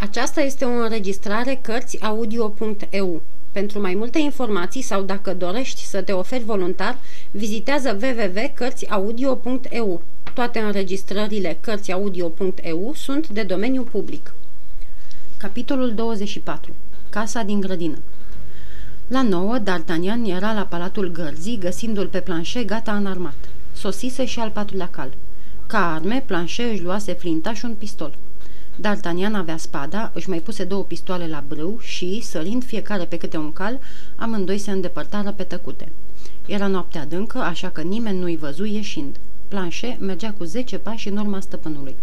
Aceasta 0.00 0.40
este 0.40 0.64
o 0.64 0.68
înregistrare 0.68 1.58
Cărțiaudio.eu. 1.62 3.22
Pentru 3.52 3.80
mai 3.80 3.94
multe 3.94 4.18
informații 4.18 4.82
sau 4.82 5.02
dacă 5.02 5.34
dorești 5.34 5.84
să 5.84 6.02
te 6.02 6.12
oferi 6.12 6.44
voluntar, 6.44 6.98
vizitează 7.30 7.98
www.cărțiaudio.eu. 8.02 10.02
Toate 10.34 10.58
înregistrările 10.58 11.58
Cărțiaudio.eu 11.60 12.92
sunt 12.94 13.28
de 13.28 13.42
domeniu 13.42 13.82
public. 13.82 14.34
Capitolul 15.36 15.94
24. 15.94 16.72
Casa 17.10 17.42
din 17.42 17.60
grădină 17.60 17.98
La 19.06 19.22
nouă, 19.22 19.58
D'Artagnan 19.58 20.24
era 20.24 20.52
la 20.52 20.66
Palatul 20.68 21.10
Gărzii, 21.10 21.58
găsindu-l 21.58 22.06
pe 22.06 22.20
planșe 22.20 22.64
gata 22.64 22.96
înarmat. 22.96 23.48
Sosise 23.72 24.24
și 24.24 24.38
al 24.38 24.50
patrulea 24.50 24.88
cal. 24.88 25.12
Ca 25.66 25.94
arme, 25.94 26.22
planșe 26.26 26.62
își 26.62 26.82
luase 26.82 27.12
flinta 27.12 27.54
și 27.54 27.64
un 27.64 27.74
pistol. 27.74 28.14
D'Artagnan 28.80 29.34
avea 29.34 29.56
spada, 29.56 30.10
își 30.14 30.28
mai 30.28 30.38
puse 30.38 30.64
două 30.64 30.82
pistoale 30.82 31.26
la 31.26 31.44
brâu 31.48 31.78
și, 31.78 32.20
sărind 32.22 32.64
fiecare 32.64 33.04
pe 33.04 33.16
câte 33.16 33.36
un 33.36 33.52
cal, 33.52 33.80
amândoi 34.16 34.58
se 34.58 34.70
îndepărtară 34.70 35.32
pe 35.32 35.42
tăcute. 35.42 35.92
Era 36.46 36.66
noapte 36.66 36.98
adâncă, 36.98 37.38
așa 37.38 37.68
că 37.68 37.80
nimeni 37.80 38.18
nu-i 38.18 38.36
văzu 38.36 38.64
ieșind. 38.64 39.16
Planșe 39.48 39.96
mergea 40.00 40.32
cu 40.32 40.44
zece 40.44 40.78
pași 40.78 41.08
în 41.08 41.16
urma 41.16 41.40
stăpânului. 41.40 41.94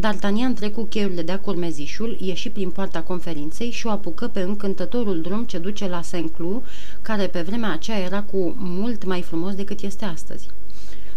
D'Artagnan 0.00 0.54
trecu 0.54 0.84
cheiurile 0.84 1.22
de-a 1.22 1.40
curmezișul, 1.40 2.16
ieși 2.20 2.48
prin 2.48 2.70
poarta 2.70 3.02
conferinței 3.02 3.70
și 3.70 3.86
o 3.86 3.90
apucă 3.90 4.28
pe 4.28 4.40
încântătorul 4.40 5.20
drum 5.20 5.44
ce 5.44 5.58
duce 5.58 5.88
la 5.88 6.02
Saint-Cloud, 6.02 6.62
care 7.02 7.26
pe 7.26 7.42
vremea 7.42 7.72
aceea 7.72 7.98
era 7.98 8.22
cu 8.22 8.54
mult 8.58 9.04
mai 9.04 9.22
frumos 9.22 9.54
decât 9.54 9.80
este 9.80 10.04
astăzi. 10.04 10.48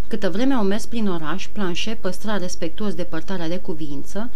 Câtă 0.07 0.29
vreme 0.29 0.53
au 0.53 0.63
mers 0.63 0.85
prin 0.85 1.07
oraș, 1.07 1.47
Planșe 1.47 1.97
păstra 2.01 2.37
respectuos 2.37 2.93
depărtarea 2.93 3.47
de 3.47 3.57
cuviință, 3.57 4.29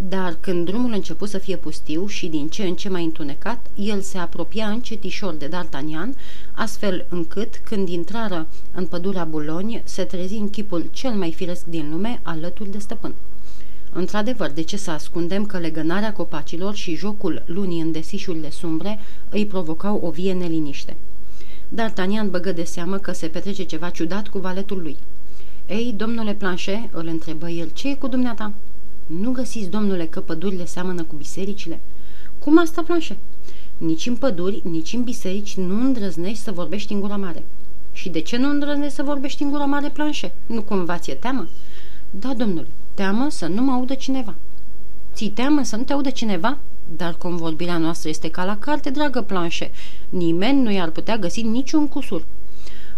dar 0.00 0.36
când 0.40 0.64
drumul 0.64 0.92
început 0.92 1.28
să 1.28 1.38
fie 1.38 1.56
pustiu 1.56 2.06
și 2.06 2.26
din 2.26 2.48
ce 2.48 2.62
în 2.62 2.74
ce 2.74 2.88
mai 2.88 3.04
întunecat, 3.04 3.66
el 3.74 4.00
se 4.00 4.18
apropia 4.18 4.68
încetișor 4.68 5.34
de 5.34 5.48
D'Artagnan, 5.48 6.08
astfel 6.52 7.06
încât, 7.08 7.60
când 7.64 7.88
intrară 7.88 8.46
în 8.72 8.86
pădurea 8.86 9.24
Buloni, 9.24 9.82
se 9.84 10.02
trezi 10.02 10.34
în 10.34 10.50
chipul 10.50 10.88
cel 10.92 11.10
mai 11.10 11.32
firesc 11.32 11.64
din 11.64 11.90
lume, 11.90 12.20
alături 12.22 12.70
de 12.70 12.78
stăpân. 12.78 13.14
Într-adevăr, 13.92 14.50
de 14.50 14.62
ce 14.62 14.76
să 14.76 14.90
ascundem 14.90 15.46
că 15.46 15.58
legănarea 15.58 16.12
copacilor 16.12 16.74
și 16.74 16.96
jocul 16.96 17.42
lunii 17.46 17.80
în 17.80 17.92
desișurile 17.92 18.50
sumbre 18.50 18.98
îi 19.28 19.46
provocau 19.46 20.00
o 20.02 20.10
vie 20.10 20.32
neliniște. 20.32 20.96
D'Artagnan 21.74 22.30
băgă 22.30 22.52
de 22.52 22.64
seamă 22.64 22.96
că 22.98 23.12
se 23.12 23.26
petrece 23.26 23.62
ceva 23.62 23.90
ciudat 23.90 24.28
cu 24.28 24.38
valetul 24.38 24.78
lui. 24.82 24.96
Ei, 25.66 25.94
domnule 25.96 26.34
Planșe, 26.34 26.88
îl 26.92 27.06
întrebă 27.06 27.48
el, 27.48 27.70
ce 27.72 27.88
e 27.88 27.94
cu 27.94 28.08
dumneata?" 28.08 28.52
Nu 29.08 29.30
găsiți, 29.30 29.68
domnule, 29.68 30.06
că 30.06 30.20
pădurile 30.20 30.64
seamănă 30.64 31.02
cu 31.02 31.14
bisericile?" 31.14 31.80
Cum 32.38 32.58
asta, 32.58 32.82
Planșe?" 32.82 33.16
Nici 33.76 34.06
în 34.06 34.16
păduri, 34.16 34.60
nici 34.64 34.92
în 34.92 35.02
biserici 35.02 35.56
nu 35.56 35.80
îndrăznești 35.80 36.42
să 36.42 36.52
vorbești 36.52 36.92
în 36.92 37.00
gura 37.00 37.16
mare." 37.16 37.44
Și 37.92 38.08
de 38.08 38.20
ce 38.20 38.36
nu 38.36 38.48
îndrăznești 38.48 38.94
să 38.94 39.02
vorbești 39.02 39.42
în 39.42 39.50
gura 39.50 39.64
mare, 39.64 39.88
Planșe? 39.88 40.32
Nu 40.46 40.62
cumva 40.62 40.98
ți-e 40.98 41.14
teamă?" 41.14 41.48
Da, 42.10 42.34
domnule, 42.34 42.66
teamă 42.94 43.26
să 43.30 43.46
nu 43.46 43.62
mă 43.62 43.72
audă 43.72 43.94
cineva." 43.94 44.34
Ți 45.14 45.26
teamă 45.26 45.62
să 45.62 45.76
nu 45.76 45.82
te 45.82 45.92
audă 45.92 46.10
cineva?" 46.10 46.58
Dar 46.96 47.14
convorbirea 47.14 47.78
noastră 47.78 48.08
este 48.08 48.30
ca 48.30 48.44
la 48.44 48.58
carte, 48.58 48.90
dragă 48.90 49.22
Planșe. 49.22 49.70
Nimeni 50.08 50.62
nu 50.62 50.70
i-ar 50.70 50.90
putea 50.90 51.16
găsi 51.16 51.42
niciun 51.42 51.88
cusur." 51.88 52.24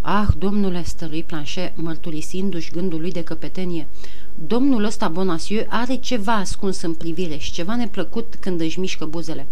Ah, 0.02 0.26
domnule, 0.38 0.82
stărui 0.82 1.22
Planșe, 1.22 1.72
mărturisindu-și 1.76 2.70
gândul 2.70 3.00
lui 3.00 3.12
de 3.12 3.22
căpetenie, 3.22 3.86
domnul 4.46 4.84
ăsta 4.84 5.08
Bonacieux 5.08 5.66
are 5.68 5.94
ceva 5.94 6.34
ascuns 6.34 6.80
în 6.82 6.94
privire 6.94 7.36
și 7.36 7.52
ceva 7.52 7.76
neplăcut 7.76 8.34
când 8.40 8.60
își 8.60 8.80
mișcă 8.80 9.04
buzele. 9.04 9.46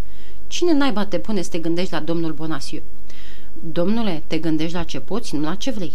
Cine 0.46 0.72
naiba 0.72 1.06
te 1.06 1.18
pune 1.18 1.42
să 1.42 1.50
te 1.50 1.58
gândești 1.58 1.92
la 1.92 2.00
domnul 2.00 2.32
Bonacieux? 2.32 2.84
Domnule, 3.72 4.22
te 4.26 4.38
gândești 4.38 4.74
la 4.74 4.82
ce 4.82 5.00
poți, 5.00 5.34
nu 5.34 5.40
la 5.40 5.54
ce 5.54 5.70
vrei. 5.70 5.92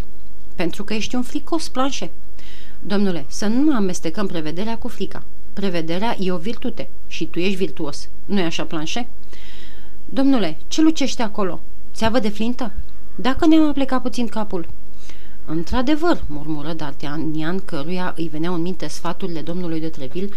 Pentru 0.56 0.84
că 0.84 0.94
ești 0.94 1.16
un 1.16 1.22
fricos, 1.22 1.70
Planșe. 1.70 2.12
Domnule, 2.80 3.26
să 3.28 3.46
nu 3.46 3.76
amestecăm 3.76 4.28
prevederea 4.28 4.78
cu 4.78 4.88
frica. 4.88 5.24
Prevederea 5.54 6.16
e 6.20 6.32
o 6.32 6.38
virtute 6.38 6.90
și 7.08 7.26
tu 7.26 7.40
ești 7.40 7.56
virtuos. 7.56 8.10
nu 8.26 8.40
e 8.40 8.44
așa, 8.44 8.64
Planșe? 8.64 9.08
Domnule, 10.06 10.58
ce 10.68 10.82
lucește 10.82 11.22
acolo? 11.22 11.60
Țeavă 11.94 12.20
de 12.20 12.30
flintă? 12.30 12.72
Dacă 13.16 13.46
ne-am 13.46 13.68
aplecat 13.68 14.02
puțin 14.02 14.28
capul. 14.28 14.68
Într-adevăr, 15.46 16.24
murmură 16.28 16.76
D'Artagnan, 16.76 17.66
căruia 17.66 18.14
îi 18.18 18.28
veneau 18.28 18.54
în 18.54 18.62
minte 18.62 18.88
sfaturile 18.88 19.42
domnului 19.42 19.80
de 19.80 19.88
Treville, 19.90 20.30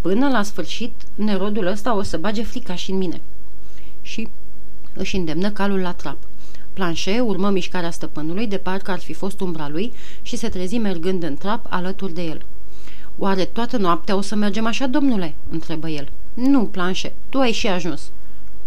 până 0.00 0.28
la 0.28 0.42
sfârșit, 0.42 0.92
nerodul 1.14 1.66
ăsta 1.66 1.96
o 1.96 2.02
să 2.02 2.16
bage 2.16 2.42
frica 2.42 2.74
și 2.74 2.90
în 2.90 2.96
mine. 2.96 3.20
Și 4.02 4.28
își 4.94 5.16
îndemnă 5.16 5.50
calul 5.50 5.80
la 5.80 5.92
trap. 5.92 6.16
Planșe 6.72 7.20
urmă 7.20 7.50
mișcarea 7.50 7.90
stăpânului 7.90 8.46
de 8.46 8.56
parcă 8.56 8.90
ar 8.90 8.98
fi 8.98 9.12
fost 9.12 9.40
umbra 9.40 9.68
lui 9.68 9.92
și 10.22 10.36
se 10.36 10.48
trezi 10.48 10.78
mergând 10.78 11.22
în 11.22 11.36
trap 11.36 11.66
alături 11.68 12.14
de 12.14 12.22
el. 12.22 12.42
Oare 13.18 13.44
toată 13.44 13.76
noaptea 13.76 14.16
o 14.16 14.20
să 14.20 14.34
mergem 14.34 14.66
așa, 14.66 14.86
domnule?" 14.86 15.34
întrebă 15.50 15.88
el. 15.88 16.08
Nu, 16.34 16.64
Planșe, 16.64 17.12
tu 17.28 17.38
ai 17.38 17.52
și 17.52 17.68
ajuns." 17.68 18.10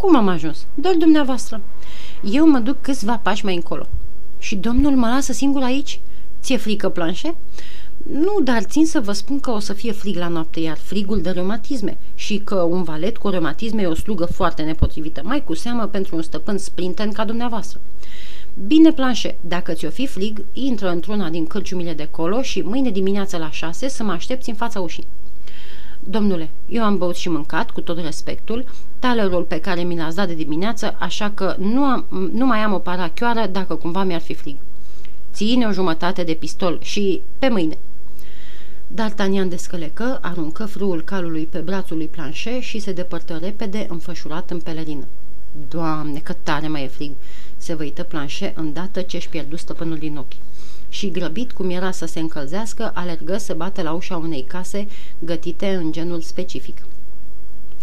Cum 0.05 0.15
am 0.15 0.27
ajuns? 0.27 0.65
Doar 0.73 0.95
dumneavoastră." 0.95 1.61
Eu 2.23 2.49
mă 2.49 2.59
duc 2.59 2.81
câțiva 2.81 3.17
pași 3.17 3.45
mai 3.45 3.55
încolo. 3.55 3.87
Și 4.39 4.55
domnul 4.55 4.95
mă 4.95 5.07
lasă 5.07 5.33
singur 5.33 5.63
aici? 5.63 5.99
Ție 6.41 6.57
frică, 6.57 6.89
planșe? 6.89 7.35
Nu, 8.11 8.39
dar 8.43 8.63
țin 8.63 8.85
să 8.85 8.99
vă 8.99 9.11
spun 9.11 9.39
că 9.39 9.51
o 9.51 9.59
să 9.59 9.73
fie 9.73 9.91
frig 9.91 10.15
la 10.15 10.27
noapte, 10.27 10.59
iar 10.59 10.77
frigul 10.77 11.21
de 11.21 11.29
reumatisme 11.29 11.97
și 12.15 12.37
că 12.37 12.55
un 12.55 12.83
valet 12.83 13.17
cu 13.17 13.29
reumatisme 13.29 13.81
e 13.81 13.85
o 13.87 13.93
slugă 13.93 14.25
foarte 14.25 14.61
nepotrivită, 14.61 15.21
mai 15.23 15.43
cu 15.43 15.53
seamă 15.53 15.85
pentru 15.85 16.15
un 16.15 16.21
stăpân 16.21 16.57
sprinten 16.57 17.11
ca 17.11 17.25
dumneavoastră. 17.25 17.79
Bine, 18.67 18.91
planșe, 18.91 19.37
dacă 19.41 19.73
ți-o 19.73 19.89
fi 19.89 20.07
frig, 20.07 20.45
intră 20.53 20.89
într-una 20.89 21.29
din 21.29 21.47
cârciumile 21.47 21.93
de 21.93 22.07
colo 22.11 22.41
și 22.41 22.61
mâine 22.61 22.89
dimineață 22.89 23.37
la 23.37 23.51
șase 23.51 23.87
să 23.87 24.03
mă 24.03 24.11
aștepți 24.11 24.49
în 24.49 24.55
fața 24.55 24.79
ușii. 24.79 25.07
Domnule, 26.07 26.49
eu 26.67 26.83
am 26.83 26.97
băut 26.97 27.15
și 27.15 27.29
mâncat, 27.29 27.71
cu 27.71 27.81
tot 27.81 27.99
respectul, 27.99 28.65
talerul 28.99 29.43
pe 29.43 29.59
care 29.59 29.81
mi 29.81 29.97
l-ați 29.97 30.15
dat 30.15 30.27
de 30.27 30.33
dimineață, 30.33 30.95
așa 30.99 31.31
că 31.33 31.55
nu, 31.59 31.83
am, 31.83 32.05
nu 32.31 32.45
mai 32.45 32.59
am 32.59 32.73
o 32.73 32.77
parachioară 32.77 33.47
dacă 33.51 33.75
cumva 33.75 34.03
mi-ar 34.03 34.21
fi 34.21 34.33
frig. 34.33 34.55
Ține 35.33 35.65
o 35.65 35.71
jumătate 35.71 36.23
de 36.23 36.33
pistol 36.33 36.79
și 36.81 37.21
pe 37.39 37.47
mâine. 37.47 37.77
D'Artagnan 38.93 39.49
descălecă, 39.49 40.19
aruncă 40.21 40.65
frâul 40.65 41.01
calului 41.01 41.43
pe 41.43 41.57
brațul 41.57 41.97
lui 41.97 42.07
Planșe 42.07 42.59
și 42.59 42.79
se 42.79 42.91
depărtă 42.91 43.39
repede, 43.41 43.85
înfășurat 43.89 44.51
în 44.51 44.59
pelerină. 44.59 45.07
Doamne, 45.69 46.19
cât 46.19 46.37
tare 46.43 46.67
mai 46.67 46.83
e 46.83 46.87
frig! 46.87 47.11
Se 47.57 47.73
văită 47.73 48.03
Planșe 48.03 48.53
îndată 48.55 49.01
ce-și 49.01 49.29
pierdu 49.29 49.55
stăpânul 49.55 49.97
din 49.97 50.17
ochi 50.17 50.33
și, 50.95 51.11
grăbit 51.11 51.51
cum 51.51 51.69
era 51.69 51.91
să 51.91 52.05
se 52.05 52.19
încălzească, 52.19 52.91
alergă 52.93 53.37
să 53.37 53.53
bate 53.53 53.81
la 53.81 53.91
ușa 53.91 54.17
unei 54.17 54.43
case 54.47 54.87
gătite 55.19 55.73
în 55.73 55.91
genul 55.91 56.21
specific. 56.21 56.85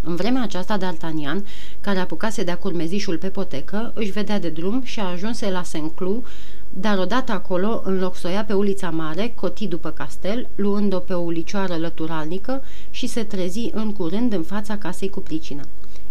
În 0.03 0.17
vremea 0.17 0.43
aceasta, 0.43 0.79
D'Artagnan, 0.79 1.45
care 1.81 1.99
apucase 1.99 2.43
de-a 2.43 2.59
curmezișul 2.59 3.19
pe 3.19 3.29
potecă, 3.29 3.93
își 3.95 4.11
vedea 4.11 4.41
de 4.41 4.49
drum 4.49 4.83
și 4.85 5.01
ajunse 5.01 5.51
la 5.51 5.63
Saint-Cloud, 5.63 6.27
dar 6.71 6.99
odată 6.99 7.33
acolo, 7.33 7.83
în 7.85 7.99
loc 7.99 8.17
să 8.17 8.27
o 8.27 8.31
ia 8.31 8.45
pe 8.45 8.53
ulița 8.53 8.91
mare, 8.91 9.33
coti 9.35 9.67
după 9.67 9.91
castel, 9.91 10.49
luând-o 10.55 10.99
pe 10.99 11.13
o 11.13 11.21
ulicioară 11.21 11.77
lăturalnică 11.77 12.63
și 12.91 13.07
se 13.07 13.23
trezi 13.23 13.71
în 13.73 13.93
curând 13.93 14.33
în 14.33 14.43
fața 14.43 14.77
casei 14.77 15.11
cu 15.11 15.21
pricină. 15.21 15.63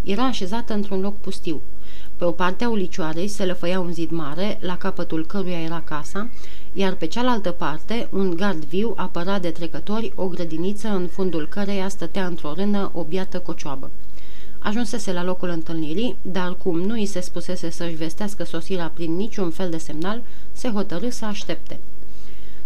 Era 0.04 0.26
așezată 0.26 0.74
într-un 0.74 1.02
loc 1.02 1.18
pustiu. 1.18 1.62
Pe 2.18 2.28
o 2.28 2.32
parte 2.32 2.64
a 2.64 2.70
ulicioarei 2.70 3.28
se 3.28 3.46
lăfăia 3.46 3.80
un 3.80 3.94
zid 3.94 4.12
mare, 4.12 4.58
la 4.62 4.78
capătul 4.78 5.26
căruia 5.26 5.62
era 5.62 5.82
casa, 5.86 6.30
iar 6.74 6.94
pe 6.94 7.06
cealaltă 7.06 7.52
parte, 7.52 8.08
un 8.12 8.36
gard 8.36 8.64
viu 8.64 8.94
apăra 8.96 9.40
de 9.40 9.50
trecători 9.50 10.12
o 10.16 10.28
grădiniță 10.28 10.88
în 10.88 11.08
fundul 11.08 11.48
căreia 11.48 11.88
stătea 11.88 12.26
într-o 12.26 12.54
rână 12.54 12.92
o 12.94 13.04
biată 13.04 13.40
cocioabă. 13.40 13.92
Ajunsese 14.60 15.14
la 15.14 15.24
locul 15.24 15.50
întâlnirii, 15.50 16.16
dar 16.22 16.56
cum 16.56 16.80
nu 16.80 16.94
îi 16.94 17.06
se 17.06 17.20
spusese 17.20 17.70
să-și 17.70 17.96
vestească 17.96 18.44
sosirea 18.44 18.92
prin 18.94 19.16
niciun 19.16 19.50
fel 19.50 19.70
de 19.70 19.78
semnal, 19.78 20.22
se 20.52 20.70
hotărâ 20.70 21.10
să 21.10 21.26
aștepte. 21.26 21.80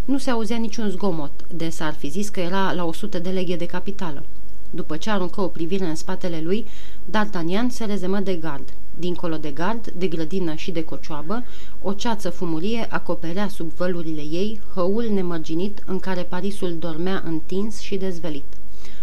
Nu 0.06 0.18
se 0.18 0.30
auzea 0.30 0.58
niciun 0.58 0.90
zgomot, 0.90 1.32
de 1.54 1.70
s-ar 1.70 1.94
fi 1.94 2.10
zis 2.10 2.30
că 2.30 2.40
era 2.40 2.74
la 2.74 2.86
o 2.86 2.94
sută 2.94 3.20
de 3.20 3.30
leghe 3.30 3.56
de 3.56 3.66
capitală. 3.66 4.24
După 4.70 4.98
ce 4.98 5.10
aruncă 5.10 5.42
o 5.42 5.48
privire 5.48 5.86
în 5.86 5.96
spatele 5.96 6.42
lui, 6.42 6.66
D'Artagnan 7.10 7.68
se 7.70 7.86
rezemă 7.86 8.20
de 8.20 8.36
gard. 8.36 8.74
Dincolo 9.00 9.38
de 9.38 9.52
gard, 9.52 9.92
de 9.98 10.08
grădină 10.08 10.54
și 10.54 10.72
de 10.72 10.84
cocioabă, 10.84 11.44
o 11.82 11.94
ceață 11.94 12.30
fumurie 12.30 12.88
acoperea 12.90 13.48
sub 13.48 13.72
vălurile 13.74 14.22
ei 14.22 14.60
hăul 14.74 15.10
nemărginit 15.10 15.84
în 15.86 16.00
care 16.00 16.22
Parisul 16.22 16.78
dormea 16.80 17.24
întins 17.26 17.80
și 17.80 17.98
dezvelit. 17.98 18.46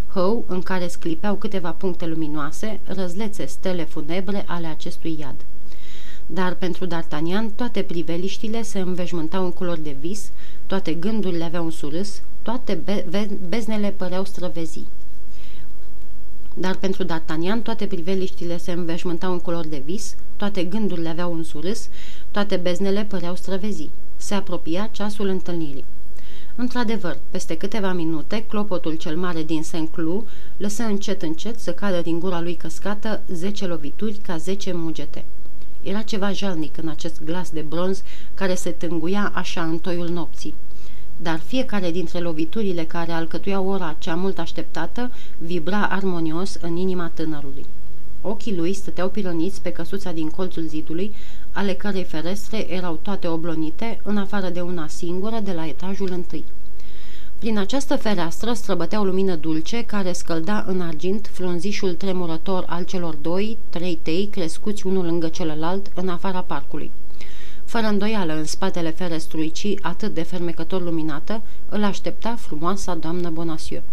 Hău 0.08 0.44
în 0.46 0.62
care 0.62 0.86
sclipeau 0.86 1.34
câteva 1.34 1.70
puncte 1.70 2.06
luminoase, 2.06 2.80
răzlețe 2.84 3.46
stele 3.46 3.84
funebre 3.84 4.44
ale 4.46 4.66
acestui 4.66 5.16
iad. 5.20 5.34
Dar 6.26 6.54
pentru 6.54 6.86
D'Artagnan 6.86 7.54
toate 7.54 7.82
priveliștile 7.82 8.62
se 8.62 8.78
înveșmântau 8.78 9.44
în 9.44 9.52
culori 9.52 9.82
de 9.82 9.96
vis, 10.00 10.30
toate 10.66 10.94
gândurile 10.94 11.44
aveau 11.44 11.64
un 11.64 11.70
surâs, 11.70 12.22
toate 12.42 12.74
be- 12.84 13.38
beznele 13.48 13.94
păreau 13.96 14.24
străvezii. 14.24 14.86
Dar 16.54 16.76
pentru 16.76 17.04
D'Artagnan 17.04 17.62
toate 17.62 17.86
priveliștile 17.86 18.58
se 18.58 18.72
înveșmântau 18.72 19.32
în 19.32 19.38
culori 19.38 19.68
de 19.68 19.82
vis, 19.84 20.16
toate 20.36 20.64
gândurile 20.64 21.08
aveau 21.08 21.32
un 21.32 21.42
surâs, 21.42 21.88
toate 22.30 22.56
beznele 22.56 23.04
păreau 23.04 23.34
străvezi. 23.34 23.88
Se 24.16 24.34
apropia 24.34 24.88
ceasul 24.92 25.26
întâlnirii. 25.26 25.84
Într-adevăr, 26.56 27.18
peste 27.30 27.56
câteva 27.56 27.92
minute, 27.92 28.44
clopotul 28.48 28.94
cel 28.94 29.16
mare 29.16 29.42
din 29.42 29.62
Saint-Cloud 29.62 30.26
lăsă 30.56 30.82
încet 30.82 31.22
încet 31.22 31.58
să 31.58 31.72
cadă 31.72 32.00
din 32.00 32.18
gura 32.18 32.40
lui 32.40 32.54
căscată 32.54 33.20
zece 33.28 33.66
lovituri 33.66 34.18
ca 34.22 34.36
zece 34.36 34.72
mugete. 34.72 35.24
Era 35.82 36.02
ceva 36.02 36.32
jalnic 36.32 36.76
în 36.76 36.88
acest 36.88 37.24
glas 37.24 37.50
de 37.50 37.60
bronz 37.60 38.02
care 38.34 38.54
se 38.54 38.70
tânguia 38.70 39.30
așa 39.34 39.62
în 39.62 39.78
toiul 39.78 40.08
nopții. 40.08 40.54
Dar 41.22 41.38
fiecare 41.38 41.90
dintre 41.90 42.18
loviturile 42.18 42.84
care 42.84 43.12
alcătuiau 43.12 43.68
ora 43.68 43.96
cea 43.98 44.14
mult 44.14 44.38
așteptată 44.38 45.10
vibra 45.38 45.86
armonios 45.86 46.54
în 46.60 46.76
inima 46.76 47.10
tânărului. 47.14 47.64
Ochii 48.20 48.56
lui 48.56 48.72
stăteau 48.72 49.08
piloniți 49.08 49.62
pe 49.62 49.72
căsuța 49.72 50.12
din 50.12 50.28
colțul 50.28 50.62
zidului, 50.62 51.12
ale 51.52 51.72
cărei 51.74 52.04
ferestre 52.04 52.72
erau 52.72 52.98
toate 53.02 53.26
oblonite, 53.26 54.00
în 54.02 54.16
afară 54.16 54.48
de 54.48 54.60
una 54.60 54.86
singură 54.88 55.40
de 55.44 55.52
la 55.52 55.66
etajul 55.66 56.08
întâi. 56.12 56.44
Prin 57.38 57.58
această 57.58 57.96
fereastră 57.96 58.52
străbătea 58.52 59.00
o 59.00 59.04
lumină 59.04 59.34
dulce 59.34 59.84
care 59.84 60.12
scălda 60.12 60.64
în 60.66 60.80
argint 60.80 61.30
frunzișul 61.32 61.94
tremurător 61.94 62.64
al 62.66 62.84
celor 62.84 63.14
doi, 63.14 63.58
trei 63.70 63.98
tei 64.02 64.28
crescuți 64.30 64.86
unul 64.86 65.04
lângă 65.04 65.28
celălalt 65.28 65.90
în 65.94 66.08
afara 66.08 66.40
parcului. 66.40 66.90
Fără 67.72 67.86
îndoială, 67.86 68.32
în 68.36 68.44
spatele 68.44 68.90
ferestruicii, 68.90 69.78
atât 69.82 70.14
de 70.14 70.22
fermecător 70.22 70.82
luminată, 70.82 71.42
îl 71.68 71.84
aștepta 71.84 72.34
frumoasa 72.38 72.94
doamnă 72.94 73.30
Bonacieux. 73.30 73.84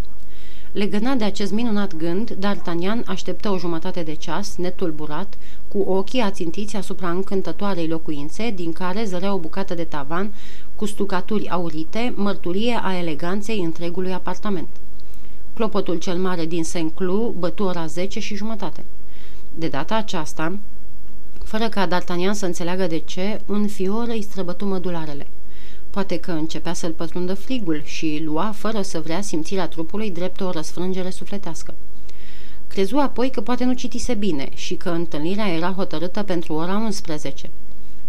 Legănat 0.72 1.18
de 1.18 1.24
acest 1.24 1.52
minunat 1.52 1.96
gând, 1.96 2.36
D'Artagnan 2.36 3.04
așteptă 3.06 3.50
o 3.50 3.58
jumătate 3.58 4.02
de 4.02 4.14
ceas, 4.14 4.56
netulburat, 4.56 5.34
cu 5.68 5.78
ochii 5.78 6.20
ațintiți 6.20 6.76
asupra 6.76 7.10
încântătoarei 7.10 7.88
locuințe, 7.88 8.50
din 8.50 8.72
care 8.72 9.04
zărea 9.04 9.34
o 9.34 9.38
bucată 9.38 9.74
de 9.74 9.84
tavan 9.84 10.32
cu 10.76 10.86
stucaturi 10.86 11.48
aurite, 11.48 12.12
mărturie 12.16 12.80
a 12.82 12.96
eleganței 12.96 13.60
întregului 13.60 14.12
apartament. 14.12 14.68
Clopotul 15.54 15.96
cel 15.96 16.18
mare 16.18 16.46
din 16.46 16.64
Saint-Cloud 16.64 17.34
bătu 17.34 17.62
ora 17.62 17.86
10 17.86 18.20
și 18.20 18.34
jumătate. 18.36 18.84
De 19.54 19.68
data 19.68 19.94
aceasta, 19.94 20.58
fără 21.50 21.68
ca 21.68 21.88
D'Artagnan 21.88 22.32
să 22.32 22.46
înțeleagă 22.46 22.86
de 22.86 22.98
ce, 22.98 23.40
un 23.46 23.68
fior 23.68 24.08
îi 24.08 24.22
străbătu 24.22 24.64
mădularele. 24.64 25.26
Poate 25.90 26.18
că 26.18 26.30
începea 26.30 26.72
să-l 26.72 26.92
pătrundă 26.92 27.34
frigul 27.34 27.82
și 27.84 28.20
lua, 28.24 28.52
fără 28.56 28.82
să 28.82 29.00
vrea, 29.00 29.20
simțirea 29.20 29.68
trupului 29.68 30.10
drept 30.10 30.40
o 30.40 30.50
răsfrângere 30.50 31.10
sufletească. 31.10 31.74
Crezu 32.68 32.96
apoi 32.96 33.30
că 33.30 33.40
poate 33.40 33.64
nu 33.64 33.72
citise 33.72 34.14
bine 34.14 34.48
și 34.54 34.74
că 34.74 34.90
întâlnirea 34.90 35.48
era 35.48 35.72
hotărâtă 35.72 36.22
pentru 36.22 36.52
ora 36.52 36.76
11. 36.76 37.50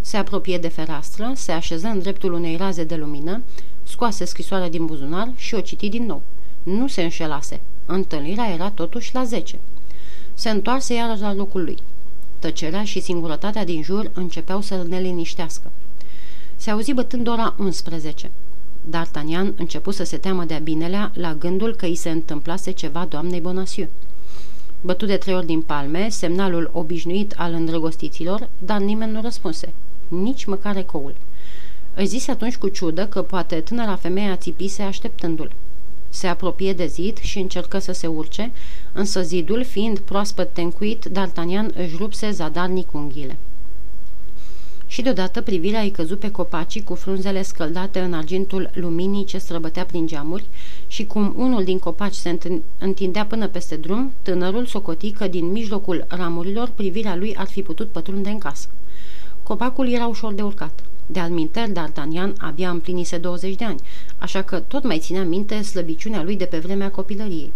Se 0.01 0.17
apropie 0.17 0.57
de 0.57 0.67
fereastră, 0.67 1.31
se 1.35 1.51
așeză 1.51 1.87
în 1.87 1.99
dreptul 1.99 2.33
unei 2.33 2.55
raze 2.55 2.83
de 2.83 2.95
lumină, 2.95 3.41
scoase 3.83 4.25
scrisoarea 4.25 4.69
din 4.69 4.85
buzunar 4.85 5.31
și 5.35 5.55
o 5.55 5.61
citi 5.61 5.89
din 5.89 6.05
nou. 6.05 6.21
Nu 6.63 6.87
se 6.87 7.03
înșelase. 7.03 7.61
Întâlnirea 7.85 8.49
era 8.53 8.69
totuși 8.69 9.13
la 9.13 9.23
10. 9.23 9.59
Se 10.33 10.49
întoarse 10.49 10.93
iar 10.93 11.17
la 11.17 11.33
locul 11.33 11.63
lui. 11.63 11.77
Tăcerea 12.41 12.83
și 12.83 13.01
singurătatea 13.01 13.65
din 13.65 13.83
jur 13.83 14.11
începeau 14.13 14.61
să 14.61 14.85
ne 14.87 14.99
liniștească. 14.99 15.71
Se 16.55 16.71
auzi 16.71 16.93
bătând 16.93 17.27
ora 17.27 17.55
11. 17.57 18.31
D'Artagnan 18.89 19.55
început 19.55 19.93
să 19.93 20.03
se 20.03 20.17
teamă 20.17 20.43
de-a 20.43 20.59
binelea 20.59 21.11
la 21.13 21.33
gândul 21.33 21.75
că 21.75 21.85
îi 21.85 21.95
se 21.95 22.09
întâmplase 22.09 22.71
ceva 22.71 23.05
doamnei 23.05 23.39
Bonacieux. 23.39 23.91
Bătut 24.81 25.07
de 25.07 25.17
trei 25.17 25.35
ori 25.35 25.45
din 25.45 25.61
palme, 25.61 26.09
semnalul 26.09 26.69
obișnuit 26.73 27.33
al 27.37 27.53
îndrăgostiților, 27.53 28.49
dar 28.59 28.79
nimeni 28.79 29.11
nu 29.11 29.21
răspunse. 29.21 29.73
Nici 30.07 30.45
măcar 30.45 30.77
ecoul. 30.77 31.15
Îi 31.93 32.05
zise 32.05 32.31
atunci 32.31 32.57
cu 32.57 32.67
ciudă 32.67 33.07
că 33.07 33.21
poate 33.21 33.55
tânăra 33.55 33.95
femeie 33.95 34.29
ațipise 34.29 34.81
așteptându-l. 34.81 35.51
Se 36.13 36.27
apropie 36.27 36.73
de 36.73 36.85
zid 36.85 37.17
și 37.17 37.39
încercă 37.39 37.79
să 37.79 37.91
se 37.91 38.07
urce, 38.07 38.51
însă 38.91 39.21
zidul, 39.21 39.63
fiind 39.63 39.99
proaspăt 39.99 40.53
tencuit, 40.53 41.09
D'Artagnan 41.09 41.75
își 41.75 41.95
rupse 41.97 42.31
zadarnic 42.31 42.93
unghiile 42.93 43.37
și 44.91 45.01
deodată 45.01 45.41
privirea 45.41 45.81
îi 45.81 45.91
căzu 45.91 46.17
pe 46.17 46.31
copacii 46.31 46.83
cu 46.83 46.95
frunzele 46.95 47.41
scăldate 47.41 47.99
în 47.99 48.13
argintul 48.13 48.69
luminii 48.73 49.23
ce 49.23 49.37
străbătea 49.37 49.85
prin 49.85 50.07
geamuri 50.07 50.45
și 50.87 51.05
cum 51.05 51.33
unul 51.37 51.63
din 51.63 51.79
copaci 51.79 52.13
se 52.13 52.37
întindea 52.77 53.25
până 53.25 53.47
peste 53.47 53.75
drum, 53.75 54.13
tânărul 54.21 54.65
socoti 54.65 55.11
că 55.11 55.27
din 55.27 55.51
mijlocul 55.51 56.05
ramurilor 56.07 56.69
privirea 56.75 57.15
lui 57.15 57.35
ar 57.35 57.47
fi 57.47 57.61
putut 57.61 57.89
pătrunde 57.89 58.29
în 58.29 58.37
casă. 58.37 58.67
Copacul 59.43 59.89
era 59.89 60.07
ușor 60.07 60.33
de 60.33 60.41
urcat. 60.41 60.83
De 61.11 61.19
alminter, 61.19 61.67
D'Artagnan 61.69 62.33
abia 62.37 62.69
împlinise 62.69 63.17
20 63.17 63.55
de 63.55 63.63
ani, 63.65 63.79
așa 64.17 64.41
că 64.41 64.59
tot 64.59 64.83
mai 64.83 64.99
ținea 64.99 65.23
minte 65.23 65.61
slăbiciunea 65.61 66.23
lui 66.23 66.35
de 66.35 66.45
pe 66.45 66.57
vremea 66.57 66.91
copilăriei. 66.91 67.53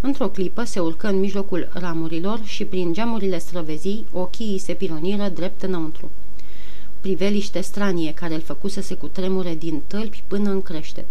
Într-o 0.00 0.28
clipă 0.28 0.64
se 0.64 0.80
urcă 0.80 1.08
în 1.08 1.18
mijlocul 1.18 1.68
ramurilor 1.72 2.40
și 2.44 2.64
prin 2.64 2.92
geamurile 2.92 3.38
străvezii 3.38 4.06
ochii 4.12 4.58
se 4.58 4.72
piloniră 4.72 5.28
drept 5.28 5.62
înăuntru 5.62 6.10
priveliște 7.00 7.60
stranie 7.60 8.12
care 8.14 8.34
îl 8.34 8.40
făcu 8.40 8.68
să 8.68 8.80
se 8.80 8.94
cutremure 8.94 9.54
din 9.54 9.82
tălpi 9.86 10.22
până 10.26 10.50
în 10.50 10.62
creștet. 10.62 11.06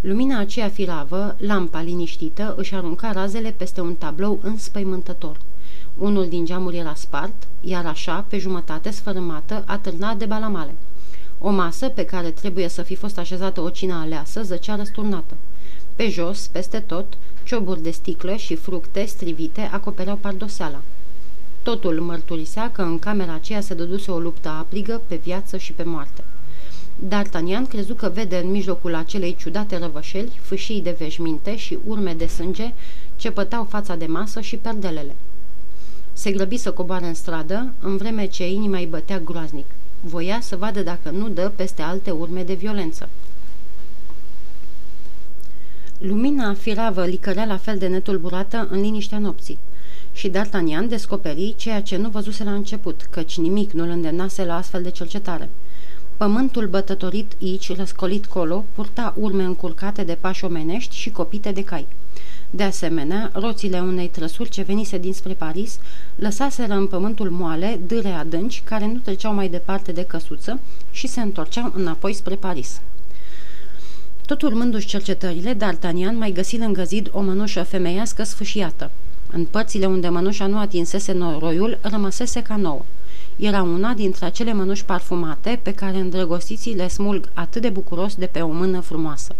Lumina 0.00 0.38
aceea 0.38 0.68
firavă, 0.68 1.36
lampa 1.38 1.80
liniștită, 1.80 2.54
își 2.56 2.74
arunca 2.74 3.12
razele 3.12 3.54
peste 3.56 3.80
un 3.80 3.94
tablou 3.94 4.38
înspăimântător. 4.42 5.40
Unul 5.96 6.28
din 6.28 6.44
geamuri 6.44 6.76
era 6.76 6.94
spart, 6.94 7.34
iar 7.60 7.86
așa, 7.86 8.24
pe 8.28 8.38
jumătate 8.38 8.90
sfărâmată, 8.90 9.62
atârnat 9.66 10.16
de 10.16 10.24
balamale. 10.24 10.74
O 11.38 11.50
masă, 11.50 11.88
pe 11.88 12.04
care 12.04 12.30
trebuie 12.30 12.68
să 12.68 12.82
fi 12.82 12.94
fost 12.94 13.18
așezată 13.18 13.60
o 13.60 13.70
cină 13.70 13.94
aleasă, 13.94 14.42
zăcea 14.42 14.76
răsturnată. 14.76 15.34
Pe 15.96 16.08
jos, 16.08 16.46
peste 16.46 16.78
tot, 16.78 17.06
cioburi 17.44 17.82
de 17.82 17.90
sticlă 17.90 18.34
și 18.34 18.54
fructe 18.54 19.04
strivite 19.04 19.60
acopereau 19.60 20.16
pardoseala. 20.16 20.80
Totul 21.62 22.00
mărturisea 22.00 22.70
că 22.70 22.82
în 22.82 22.98
camera 22.98 23.32
aceea 23.32 23.60
se 23.60 23.74
dăduse 23.74 24.10
o 24.10 24.18
luptă 24.18 24.48
aprigă 24.48 25.02
pe 25.06 25.16
viață 25.16 25.56
și 25.56 25.72
pe 25.72 25.82
moarte. 25.82 26.24
D'Artagnan 27.08 27.68
crezu 27.68 27.94
că 27.94 28.08
vede 28.08 28.36
în 28.36 28.50
mijlocul 28.50 28.94
acelei 28.94 29.36
ciudate 29.36 29.78
răvășeli 29.78 30.38
fâșii 30.40 30.80
de 30.80 30.96
veșminte 30.98 31.56
și 31.56 31.78
urme 31.86 32.14
de 32.14 32.26
sânge 32.26 32.72
ce 33.16 33.30
pătau 33.30 33.64
fața 33.64 33.96
de 33.96 34.06
masă 34.06 34.40
și 34.40 34.56
perdelele. 34.56 35.14
Se 36.12 36.32
grăbi 36.32 36.56
să 36.56 36.72
coboare 36.72 37.06
în 37.06 37.14
stradă, 37.14 37.72
în 37.80 37.96
vreme 37.96 38.26
ce 38.26 38.50
inima 38.50 38.78
îi 38.78 38.86
bătea 38.86 39.18
groaznic. 39.18 39.66
Voia 40.00 40.40
să 40.40 40.56
vadă 40.56 40.82
dacă 40.82 41.10
nu 41.10 41.28
dă 41.28 41.52
peste 41.56 41.82
alte 41.82 42.10
urme 42.10 42.42
de 42.42 42.54
violență. 42.54 43.08
Lumina 45.98 46.54
firavă 46.54 47.04
licărea 47.04 47.44
la 47.44 47.56
fel 47.56 47.78
de 47.78 47.86
netulburată 47.86 48.68
în 48.70 48.80
liniștea 48.80 49.18
nopții 49.18 49.58
și 50.12 50.30
D'Artagnan 50.30 50.88
descoperi 50.88 51.54
ceea 51.56 51.82
ce 51.82 51.96
nu 51.96 52.08
văzuse 52.08 52.44
la 52.44 52.54
început, 52.54 53.06
căci 53.10 53.38
nimic 53.38 53.72
nu-l 53.72 53.88
îndemnase 53.88 54.44
la 54.44 54.56
astfel 54.56 54.82
de 54.82 54.90
cercetare. 54.90 55.50
Pământul 56.16 56.66
bătătorit 56.66 57.32
aici, 57.42 57.76
răscolit 57.76 58.26
colo, 58.26 58.64
purta 58.74 59.14
urme 59.16 59.42
încurcate 59.42 60.04
de 60.04 60.16
pași 60.20 60.44
omenești 60.44 60.96
și 60.96 61.10
copite 61.10 61.52
de 61.52 61.64
cai. 61.64 61.86
De 62.50 62.62
asemenea, 62.62 63.30
roțile 63.34 63.80
unei 63.80 64.08
trăsuri 64.08 64.48
ce 64.48 64.62
venise 64.62 64.98
dinspre 64.98 65.32
Paris 65.32 65.78
lăsaseră 66.14 66.72
în 66.72 66.86
pământul 66.86 67.30
moale 67.30 67.80
dâre 67.86 68.08
adânci 68.08 68.62
care 68.64 68.86
nu 68.86 68.98
treceau 68.98 69.34
mai 69.34 69.48
departe 69.48 69.92
de 69.92 70.02
căsuță 70.02 70.60
și 70.90 71.06
se 71.06 71.20
întorceau 71.20 71.72
înapoi 71.74 72.12
spre 72.12 72.34
Paris. 72.34 72.80
Tot 74.26 74.42
urmându-și 74.42 74.86
cercetările, 74.86 75.54
D'Artagnan 75.54 76.16
mai 76.16 76.32
găsi 76.32 76.58
lângă 76.58 76.82
zid 76.82 77.08
o 77.12 77.20
mănușă 77.20 77.62
femeiască 77.62 78.22
sfâșiată. 78.22 78.90
În 79.32 79.44
părțile 79.44 79.86
unde 79.86 80.08
mănușa 80.08 80.46
nu 80.46 80.58
atinsese 80.58 81.12
noroiul, 81.12 81.78
rămăsese 81.82 82.42
ca 82.42 82.56
nouă. 82.56 82.84
Era 83.36 83.62
una 83.62 83.92
dintre 83.92 84.24
acele 84.24 84.52
mănuși 84.52 84.84
parfumate 84.84 85.60
pe 85.62 85.74
care 85.74 85.96
îndrăgostiții 85.96 86.74
le 86.74 86.88
smulg 86.88 87.28
atât 87.34 87.62
de 87.62 87.68
bucuros 87.68 88.14
de 88.14 88.26
pe 88.26 88.40
o 88.40 88.48
mână 88.48 88.80
frumoasă. 88.80 89.34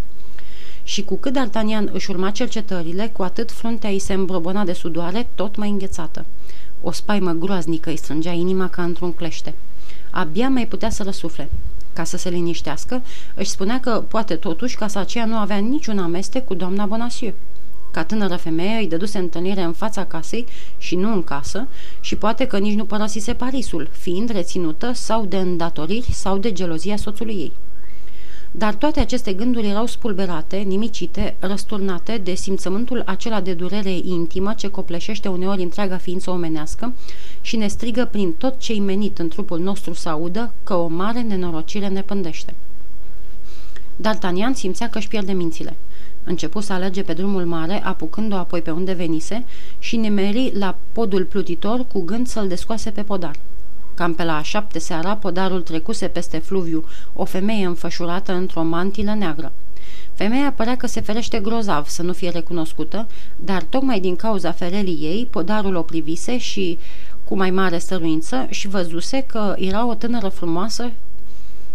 Și 0.88 1.02
cu 1.04 1.16
cât 1.16 1.38
D'Artagnan 1.38 1.92
își 1.92 2.10
urma 2.10 2.30
cercetările, 2.30 3.10
cu 3.12 3.22
atât 3.22 3.50
fruntea 3.50 3.90
îi 3.90 3.98
se 3.98 4.12
îmbrobona 4.12 4.64
de 4.64 4.72
sudoare, 4.72 5.28
tot 5.34 5.56
mai 5.56 5.70
înghețată. 5.70 6.24
O 6.82 6.90
spaimă 6.90 7.32
groaznică 7.32 7.90
îi 7.90 7.96
strângea 7.96 8.32
inima 8.32 8.68
ca 8.68 8.82
într-un 8.82 9.12
clește. 9.12 9.54
Abia 10.10 10.48
mai 10.48 10.66
putea 10.66 10.90
să 10.90 11.02
răsufle. 11.02 11.50
Ca 11.92 12.04
să 12.04 12.16
se 12.16 12.28
liniștească, 12.28 13.02
își 13.34 13.50
spunea 13.50 13.80
că 13.80 14.04
poate 14.08 14.34
totuși 14.34 14.76
casa 14.76 15.00
aceea 15.00 15.24
nu 15.24 15.36
avea 15.36 15.56
niciun 15.56 15.98
amestec 15.98 16.44
cu 16.44 16.54
doamna 16.54 16.86
Bonacieux. 16.86 17.36
Ca 17.90 18.04
tânără 18.04 18.36
femeie 18.36 18.78
îi 18.78 18.88
dăduse 18.88 19.18
întâlnire 19.18 19.62
în 19.62 19.72
fața 19.72 20.04
casei 20.04 20.46
și 20.78 20.96
nu 20.96 21.12
în 21.12 21.24
casă 21.24 21.68
și 22.00 22.16
poate 22.16 22.46
că 22.46 22.58
nici 22.58 22.76
nu 22.76 22.84
părăsise 22.84 23.34
Parisul, 23.34 23.88
fiind 23.92 24.30
reținută 24.30 24.92
sau 24.92 25.24
de 25.24 25.36
îndatoriri 25.36 26.12
sau 26.12 26.38
de 26.38 26.52
gelozia 26.52 26.96
soțului 26.96 27.34
ei. 27.34 27.52
Dar 28.50 28.74
toate 28.74 29.00
aceste 29.00 29.32
gânduri 29.32 29.68
erau 29.68 29.86
spulberate, 29.86 30.56
nimicite, 30.56 31.36
răsturnate 31.38 32.18
de 32.18 32.34
simțământul 32.34 33.02
acela 33.06 33.40
de 33.40 33.54
durere 33.54 33.90
intimă 33.90 34.52
ce 34.56 34.68
copleșește 34.68 35.28
uneori 35.28 35.62
întreaga 35.62 35.96
ființă 35.96 36.30
omenească 36.30 36.92
și 37.40 37.56
ne 37.56 37.66
strigă 37.66 38.08
prin 38.10 38.32
tot 38.32 38.58
ce-i 38.58 38.80
menit 38.80 39.18
în 39.18 39.28
trupul 39.28 39.60
nostru 39.60 39.92
să 39.92 40.08
audă 40.08 40.52
că 40.64 40.74
o 40.74 40.86
mare 40.86 41.20
nenorocire 41.20 41.88
ne 41.88 42.02
pândește. 42.02 42.54
D'Artagnan 44.00 44.52
simțea 44.54 44.88
că 44.88 44.98
își 44.98 45.08
pierde 45.08 45.32
mințile. 45.32 45.76
Începu 46.24 46.60
să 46.60 46.72
alerge 46.72 47.02
pe 47.02 47.12
drumul 47.12 47.44
mare, 47.44 47.84
apucând-o 47.84 48.36
apoi 48.36 48.62
pe 48.62 48.70
unde 48.70 48.92
venise 48.92 49.44
și 49.78 49.96
nemeri 49.96 50.52
la 50.54 50.76
podul 50.92 51.24
plutitor 51.24 51.84
cu 51.92 52.00
gând 52.00 52.26
să-l 52.26 52.48
descoase 52.48 52.90
pe 52.90 53.02
podar. 53.02 53.36
Cam 53.98 54.14
pe 54.14 54.24
la 54.24 54.42
șapte 54.42 54.78
seara, 54.78 55.16
podarul 55.16 55.62
trecuse 55.62 56.08
peste 56.08 56.38
fluviu 56.38 56.84
o 57.14 57.24
femeie 57.24 57.66
înfășurată 57.66 58.32
într-o 58.32 58.62
mantilă 58.62 59.14
neagră. 59.14 59.52
Femeia 60.14 60.52
părea 60.56 60.76
că 60.76 60.86
se 60.86 61.00
ferește 61.00 61.38
grozav 61.40 61.86
să 61.86 62.02
nu 62.02 62.12
fie 62.12 62.30
recunoscută, 62.30 63.06
dar 63.36 63.62
tocmai 63.62 64.00
din 64.00 64.16
cauza 64.16 64.52
ferelii 64.52 64.98
ei, 65.00 65.28
podarul 65.30 65.74
o 65.74 65.82
privise 65.82 66.38
și, 66.38 66.78
cu 67.24 67.36
mai 67.36 67.50
mare 67.50 67.78
stăruință, 67.78 68.46
și 68.50 68.68
văzuse 68.68 69.20
că 69.20 69.54
era 69.56 69.86
o 69.86 69.94
tânără 69.94 70.28
frumoasă 70.28 70.90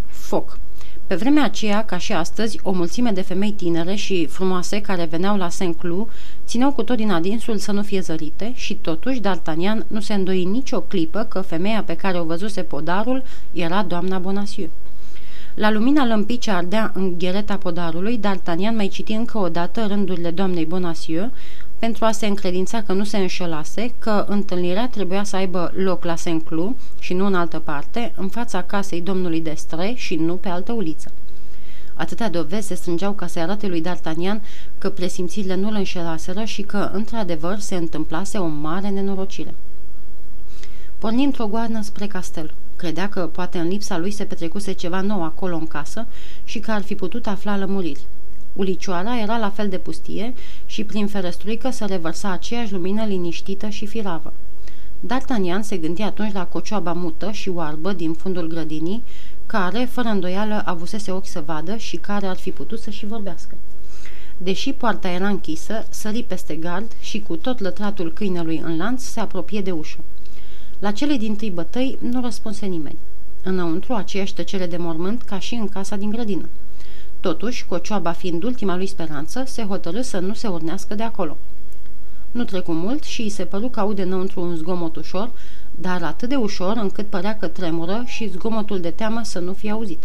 foc. 0.08 0.58
Pe 1.06 1.14
vremea 1.14 1.44
aceea, 1.44 1.84
ca 1.84 1.98
și 1.98 2.12
astăzi, 2.12 2.60
o 2.62 2.70
mulțime 2.70 3.10
de 3.10 3.20
femei 3.20 3.52
tinere 3.52 3.94
și 3.94 4.26
frumoase 4.26 4.80
care 4.80 5.04
veneau 5.04 5.36
la 5.36 5.48
Saint-Cloud 5.48 6.08
țineau 6.46 6.72
cu 6.72 6.82
tot 6.82 6.96
din 6.96 7.10
adinsul 7.10 7.56
să 7.56 7.72
nu 7.72 7.82
fie 7.82 8.00
zărite 8.00 8.52
și 8.54 8.74
totuși 8.74 9.20
D'Artagnan 9.20 9.86
nu 9.86 10.00
se 10.00 10.14
îndoi 10.14 10.44
nicio 10.44 10.80
clipă 10.80 11.22
că 11.22 11.40
femeia 11.40 11.82
pe 11.82 11.96
care 11.96 12.18
o 12.20 12.24
văzuse 12.24 12.62
podarul 12.62 13.22
era 13.52 13.82
doamna 13.82 14.18
Bonacieux. 14.18 14.70
La 15.54 15.70
lumina 15.70 16.06
lămpii 16.06 16.38
ce 16.38 16.50
ardea 16.50 16.90
în 16.94 17.18
ghereta 17.18 17.56
podarului, 17.56 18.20
D'Artagnan 18.20 18.74
mai 18.76 18.88
citi 18.88 19.12
încă 19.12 19.38
o 19.38 19.48
dată 19.48 19.86
rândurile 19.86 20.30
doamnei 20.30 20.64
Bonacieux 20.64 21.32
pentru 21.84 22.04
a 22.04 22.12
se 22.12 22.26
încredința 22.26 22.82
că 22.82 22.92
nu 22.92 23.04
se 23.04 23.16
înșelase, 23.16 23.92
că 23.98 24.24
întâlnirea 24.28 24.88
trebuia 24.88 25.24
să 25.24 25.36
aibă 25.36 25.72
loc 25.76 26.04
la 26.04 26.16
Saint-Cloud 26.16 26.74
și 26.98 27.14
nu 27.14 27.26
în 27.26 27.34
altă 27.34 27.58
parte, 27.58 28.12
în 28.16 28.28
fața 28.28 28.62
casei 28.62 29.00
domnului 29.00 29.40
Destre 29.40 29.92
și 29.96 30.14
nu 30.14 30.34
pe 30.34 30.48
altă 30.48 30.72
uliță. 30.72 31.12
Atâtea 31.94 32.30
dovezi 32.30 32.66
se 32.66 32.74
strângeau 32.74 33.12
ca 33.12 33.26
să 33.26 33.38
arate 33.38 33.66
lui 33.66 33.82
D'Artagnan 33.82 34.40
că 34.78 34.90
presimțirile 34.90 35.54
nu 35.54 35.68
îl 35.68 35.74
înșelaseră 35.74 36.44
și 36.44 36.62
că, 36.62 36.90
într-adevăr, 36.92 37.58
se 37.58 37.74
întâmplase 37.74 38.38
o 38.38 38.46
mare 38.46 38.88
nenorocire. 38.88 39.54
Porni 40.98 41.24
într-o 41.24 41.46
goarnă 41.46 41.82
spre 41.82 42.06
castel. 42.06 42.54
Credea 42.76 43.08
că 43.08 43.20
poate 43.20 43.58
în 43.58 43.68
lipsa 43.68 43.98
lui 43.98 44.10
se 44.10 44.24
petrecuse 44.24 44.72
ceva 44.72 45.00
nou 45.00 45.24
acolo 45.24 45.56
în 45.56 45.66
casă 45.66 46.06
și 46.44 46.58
că 46.58 46.70
ar 46.70 46.82
fi 46.82 46.94
putut 46.94 47.26
afla 47.26 47.56
lămuriri. 47.56 48.06
Ulicioara 48.54 49.18
era 49.18 49.38
la 49.38 49.50
fel 49.50 49.68
de 49.68 49.78
pustie 49.78 50.34
și 50.66 50.84
prin 50.84 51.06
ferestruică 51.06 51.70
se 51.70 51.84
revărsa 51.84 52.30
aceeași 52.30 52.72
lumină 52.72 53.04
liniștită 53.04 53.68
și 53.68 53.86
firavă. 53.86 54.32
D'Artagnan 55.06 55.60
se 55.60 55.76
gândi 55.76 56.02
atunci 56.02 56.32
la 56.32 56.46
cocioaba 56.46 56.92
mută 56.92 57.30
și 57.30 57.48
oarbă 57.48 57.92
din 57.92 58.12
fundul 58.12 58.46
grădinii, 58.46 59.02
care, 59.46 59.88
fără 59.90 60.08
îndoială, 60.08 60.62
avusese 60.64 61.10
ochi 61.10 61.26
să 61.26 61.42
vadă 61.46 61.76
și 61.76 61.96
care 61.96 62.26
ar 62.26 62.36
fi 62.36 62.50
putut 62.50 62.80
să 62.80 62.90
și 62.90 63.06
vorbească. 63.06 63.56
Deși 64.36 64.72
poarta 64.72 65.08
era 65.08 65.28
închisă, 65.28 65.86
sări 65.90 66.22
peste 66.22 66.54
gard 66.54 66.92
și 67.00 67.20
cu 67.20 67.36
tot 67.36 67.58
lătratul 67.58 68.12
câinelui 68.12 68.58
în 68.64 68.76
lanț 68.76 69.02
se 69.02 69.20
apropie 69.20 69.60
de 69.60 69.70
ușă. 69.70 69.98
La 70.78 70.90
cele 70.90 71.16
din 71.16 71.36
tâi 71.36 71.50
bătăi 71.50 71.98
nu 72.00 72.20
răspunse 72.20 72.66
nimeni. 72.66 72.98
Înăuntru 73.42 73.92
aceeași 73.92 74.34
tăcere 74.34 74.66
de 74.66 74.76
mormânt 74.76 75.22
ca 75.22 75.38
și 75.38 75.54
în 75.54 75.68
casa 75.68 75.96
din 75.96 76.10
grădină. 76.10 76.48
Totuși, 77.24 77.66
cocioaba 77.66 78.12
fiind 78.12 78.42
ultima 78.42 78.76
lui 78.76 78.86
speranță, 78.86 79.42
se 79.46 79.62
hotărâ 79.62 80.02
să 80.02 80.18
nu 80.18 80.34
se 80.34 80.48
urnească 80.48 80.94
de 80.94 81.02
acolo. 81.02 81.36
Nu 82.30 82.44
trecu 82.44 82.72
mult 82.72 83.02
și 83.02 83.20
îi 83.20 83.28
se 83.28 83.44
păru 83.44 83.68
că 83.68 83.80
aude 83.80 84.02
înăuntru 84.02 84.40
un 84.40 84.56
zgomot 84.56 84.96
ușor, 84.96 85.30
dar 85.70 86.02
atât 86.02 86.28
de 86.28 86.34
ușor 86.34 86.76
încât 86.76 87.06
părea 87.06 87.38
că 87.38 87.48
tremură 87.48 88.02
și 88.06 88.28
zgomotul 88.28 88.80
de 88.80 88.90
teamă 88.90 89.20
să 89.22 89.38
nu 89.38 89.52
fie 89.52 89.70
auzit. 89.70 90.02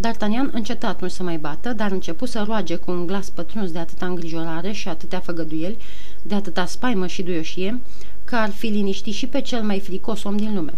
D'Artagnan 0.00 0.50
încetă 0.52 0.86
atunci 0.86 1.10
să 1.10 1.22
mai 1.22 1.36
bată, 1.38 1.72
dar 1.72 1.90
începu 1.90 2.26
să 2.26 2.42
roage 2.46 2.76
cu 2.76 2.90
un 2.90 3.06
glas 3.06 3.30
pătruns 3.30 3.70
de 3.70 3.78
atâta 3.78 4.06
îngrijorare 4.06 4.72
și 4.72 4.88
atâtea 4.88 5.20
făgăduieli, 5.20 5.76
de 6.22 6.34
atâta 6.34 6.66
spaimă 6.66 7.06
și 7.06 7.22
duioșie, 7.22 7.80
că 8.24 8.36
ar 8.36 8.50
fi 8.50 8.66
liniștit 8.66 9.14
și 9.14 9.26
pe 9.26 9.40
cel 9.40 9.62
mai 9.62 9.80
fricos 9.80 10.22
om 10.24 10.36
din 10.36 10.54
lume. 10.54 10.72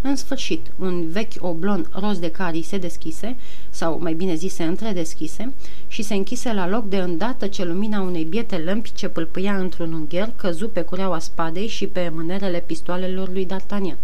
În 0.00 0.16
sfârșit, 0.16 0.66
un 0.78 1.08
vechi 1.08 1.32
oblon 1.38 1.88
roz 1.92 2.18
de 2.18 2.30
carii 2.30 2.62
se 2.62 2.78
deschise, 2.78 3.36
sau 3.70 3.98
mai 4.00 4.14
bine 4.14 4.34
zis 4.34 4.54
se 4.54 4.64
întredeschise, 4.64 5.52
și 5.88 6.02
se 6.02 6.14
închise 6.14 6.52
la 6.52 6.68
loc 6.68 6.88
de 6.88 6.96
îndată 6.96 7.46
ce 7.46 7.64
lumina 7.64 8.00
unei 8.00 8.24
biete 8.24 8.56
lămpi 8.56 8.92
ce 8.92 9.08
pâlpâia 9.08 9.56
într-un 9.56 9.92
ungher 9.92 10.32
căzu 10.36 10.68
pe 10.68 10.80
cureaua 10.80 11.18
spadei 11.18 11.66
și 11.66 11.86
pe 11.86 12.10
mânerele 12.14 12.62
pistoalelor 12.66 13.28
lui 13.28 13.46
D'Artagnan. 13.46 13.96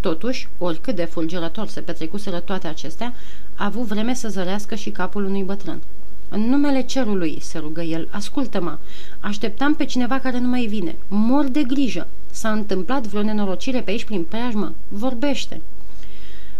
Totuși, 0.00 0.48
oricât 0.58 0.96
de 0.96 1.04
fulgerător 1.04 1.68
se 1.68 1.80
petrecuseră 1.80 2.40
toate 2.40 2.66
acestea, 2.66 3.14
a 3.54 3.64
avut 3.64 3.82
vreme 3.82 4.14
să 4.14 4.28
zărească 4.28 4.74
și 4.74 4.90
capul 4.90 5.24
unui 5.24 5.42
bătrân. 5.42 5.80
În 6.28 6.40
numele 6.40 6.82
cerului, 6.82 7.38
se 7.40 7.58
rugă 7.58 7.82
el, 7.82 8.08
ascultă-mă, 8.10 8.78
așteptam 9.20 9.74
pe 9.74 9.84
cineva 9.84 10.18
care 10.18 10.38
nu 10.38 10.48
mai 10.48 10.66
vine. 10.66 10.96
Mor 11.08 11.44
de 11.44 11.62
grijă. 11.62 12.08
S-a 12.34 12.50
întâmplat 12.50 13.06
vreo 13.06 13.22
nenorocire 13.22 13.80
pe 13.80 13.90
aici 13.90 14.04
prin 14.04 14.24
preajmă? 14.24 14.74
Vorbește. 14.88 15.60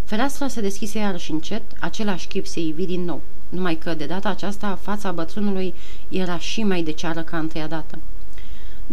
Fereastra 0.04 0.48
se 0.48 0.60
deschise 0.60 0.98
iarăși 0.98 1.30
încet, 1.30 1.62
același 1.80 2.26
chip 2.26 2.46
se 2.46 2.60
ivi 2.60 2.86
din 2.86 3.04
nou, 3.04 3.20
numai 3.48 3.74
că 3.74 3.94
de 3.94 4.06
data 4.06 4.28
aceasta 4.28 4.78
fața 4.82 5.12
bătrânului 5.12 5.74
era 6.08 6.38
și 6.38 6.62
mai 6.62 6.82
de 6.82 6.92
ceară 6.92 7.22
ca 7.22 7.38
întâia 7.38 7.66
dată. 7.66 7.98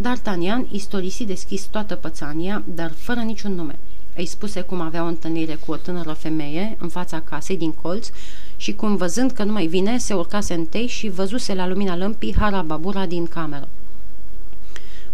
D'Artagnan 0.00 0.70
istorisi 0.70 1.24
deschis 1.24 1.62
toată 1.62 1.94
pățania, 1.94 2.62
dar 2.74 2.92
fără 2.96 3.20
niciun 3.20 3.54
nume. 3.54 3.78
Îi 4.16 4.26
spuse 4.26 4.60
cum 4.60 4.80
avea 4.80 5.02
o 5.02 5.06
întâlnire 5.06 5.54
cu 5.54 5.72
o 5.72 5.76
tânără 5.76 6.12
femeie 6.12 6.76
în 6.80 6.88
fața 6.88 7.20
casei 7.20 7.56
din 7.56 7.72
colț 7.72 8.10
și 8.56 8.72
cum, 8.72 8.96
văzând 8.96 9.30
că 9.30 9.44
nu 9.44 9.52
mai 9.52 9.66
vine, 9.66 9.98
se 9.98 10.14
urcase 10.14 10.54
întâi 10.54 10.86
și 10.86 11.08
văzuse 11.08 11.54
la 11.54 11.66
lumina 11.66 11.96
lămpii 11.96 12.36
Harababura 12.38 13.06
din 13.06 13.26
cameră. 13.26 13.68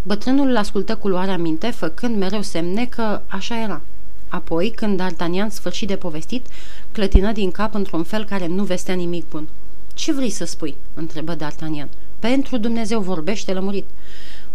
Bătrânul 0.07 0.49
îl 0.49 0.57
ascultă 0.57 0.97
cu 0.97 1.09
luarea 1.09 1.37
minte, 1.37 1.71
făcând 1.71 2.17
mereu 2.17 2.43
semne 2.43 2.87
că 2.87 3.21
așa 3.27 3.63
era. 3.63 3.81
Apoi, 4.29 4.71
când 4.71 5.03
D'Artagnan 5.03 5.49
sfârșit 5.49 5.89
de 5.89 5.97
povestit, 5.97 6.47
clătină 6.93 7.33
din 7.33 7.51
cap 7.51 7.75
într-un 7.75 8.03
fel 8.03 8.25
care 8.25 8.47
nu 8.47 8.65
vestea 8.65 8.95
nimic 8.95 9.29
bun. 9.29 9.49
Ce 9.95 10.13
vrei 10.13 10.31
să 10.31 10.45
spui?" 10.45 10.75
întrebă 10.95 11.37
D'Artagnan. 11.37 11.89
Pentru 12.19 12.57
Dumnezeu 12.57 13.01
vorbește 13.01 13.53
lămurit." 13.53 13.85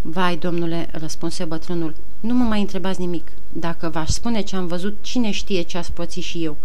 Vai, 0.02 0.38
domnule," 0.38 0.90
răspunse 0.92 1.44
bătrânul, 1.44 1.96
nu 2.20 2.34
mă 2.34 2.44
mai 2.44 2.62
întrebați 2.62 3.00
nimic. 3.00 3.32
Dacă 3.54 3.90
v-aș 3.90 4.10
spune 4.10 4.42
ce 4.42 4.56
am 4.56 4.68
văzut, 4.68 4.98
cine 5.02 5.32
știe 5.32 5.62
ce 5.62 5.78
ați 5.78 5.92
pățit 5.92 6.24
și 6.24 6.44
eu." 6.44 6.58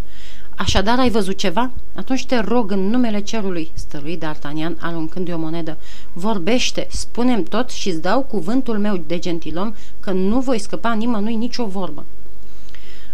Așadar 0.56 0.98
ai 0.98 1.10
văzut 1.10 1.36
ceva? 1.36 1.70
Atunci 1.94 2.26
te 2.26 2.38
rog 2.38 2.70
în 2.70 2.88
numele 2.88 3.20
cerului, 3.20 3.70
stărui 3.74 4.18
D'Artagnan 4.18 4.76
aruncându-i 4.78 5.32
o 5.32 5.38
monedă. 5.38 5.76
Vorbește, 6.12 6.86
spunem 6.90 7.42
tot 7.42 7.70
și 7.70 7.88
îți 7.88 8.00
dau 8.00 8.22
cuvântul 8.22 8.78
meu 8.78 8.96
de 9.06 9.18
gentilom 9.18 9.74
că 10.00 10.10
nu 10.10 10.40
voi 10.40 10.58
scăpa 10.58 10.92
nimănui 10.92 11.34
nicio 11.34 11.66
vorbă. 11.66 12.04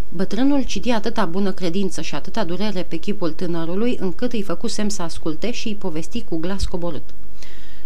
Bătrânul 0.08 0.62
citi 0.62 0.90
atâta 0.90 1.24
bună 1.24 1.52
credință 1.52 2.00
și 2.00 2.14
atâta 2.14 2.44
durere 2.44 2.82
pe 2.82 2.96
chipul 2.96 3.30
tânărului, 3.30 3.96
încât 4.00 4.32
îi 4.32 4.42
făcu 4.42 4.66
semn 4.66 4.88
să 4.88 5.02
asculte 5.02 5.50
și 5.50 5.68
îi 5.68 5.74
povesti 5.74 6.24
cu 6.28 6.36
glas 6.36 6.64
coborât. 6.64 7.04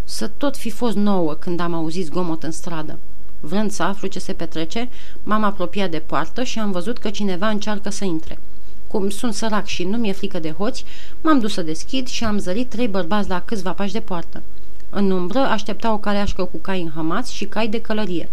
Să 0.05 0.31
tot 0.37 0.57
fi 0.57 0.71
fost 0.71 0.97
nouă 0.97 1.35
când 1.35 1.61
am 1.61 1.75
auzit 1.75 2.05
zgomot 2.05 2.43
în 2.43 2.51
stradă. 2.51 2.99
Vrând 3.41 3.71
să 3.71 3.83
aflu 3.83 4.09
ce 4.09 4.19
se 4.19 4.33
petrece, 4.33 4.89
m-am 5.23 5.43
apropiat 5.43 5.91
de 5.91 5.99
poartă 5.99 6.43
și 6.43 6.59
am 6.59 6.71
văzut 6.71 6.99
că 6.99 7.11
cineva 7.11 7.49
încearcă 7.49 7.91
să 7.91 8.05
intre. 8.05 8.39
Cum 8.87 9.09
sunt 9.09 9.35
sărac 9.35 9.67
și 9.67 9.85
nu 9.85 9.97
mi-e 9.97 10.13
frică 10.13 10.39
de 10.39 10.51
hoți, 10.51 10.85
m-am 11.21 11.39
dus 11.39 11.53
să 11.53 11.63
deschid 11.63 12.07
și 12.07 12.25
am 12.25 12.39
zărit 12.39 12.69
trei 12.69 12.89
bărbați 12.89 13.29
la 13.29 13.41
câțiva 13.41 13.73
pași 13.73 13.93
de 13.93 14.01
poartă. 14.01 14.43
În 14.91 15.11
umbră 15.11 15.39
aștepta 15.39 15.93
o 15.93 15.99
caleașcă 15.99 16.45
cu 16.45 16.57
cai 16.57 16.81
înhămați 16.81 17.35
și 17.35 17.45
cai 17.45 17.69
de 17.69 17.81
călărie. 17.81 18.29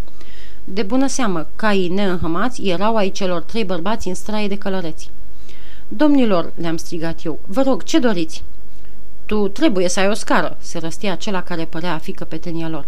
De 0.64 0.84
bună 0.84 1.08
seamă, 1.08 1.48
caii 1.56 1.88
neînhămați 1.88 2.68
erau 2.68 2.96
ai 2.96 3.10
celor 3.10 3.42
trei 3.42 3.64
bărbați 3.64 4.08
în 4.08 4.14
straie 4.14 4.48
de 4.48 4.58
călăreți. 4.58 5.10
Domnilor, 5.88 6.52
le-am 6.56 6.78
strigat 6.78 7.24
eu, 7.24 7.40
vă 7.46 7.62
rog, 7.62 7.84
ce 7.84 8.00
doriți? 8.00 8.44
Tu 9.26 9.48
trebuie 9.48 9.90
să 9.90 10.00
ai 10.00 10.08
o 10.10 10.14
scară, 10.14 10.58
se 10.60 10.80
răstia 10.80 11.12
acela 11.12 11.44
care 11.44 11.66
părea 11.66 11.94
a 11.94 11.98
fi 11.98 12.12
căpetenia 12.12 12.70
lor. 12.70 12.86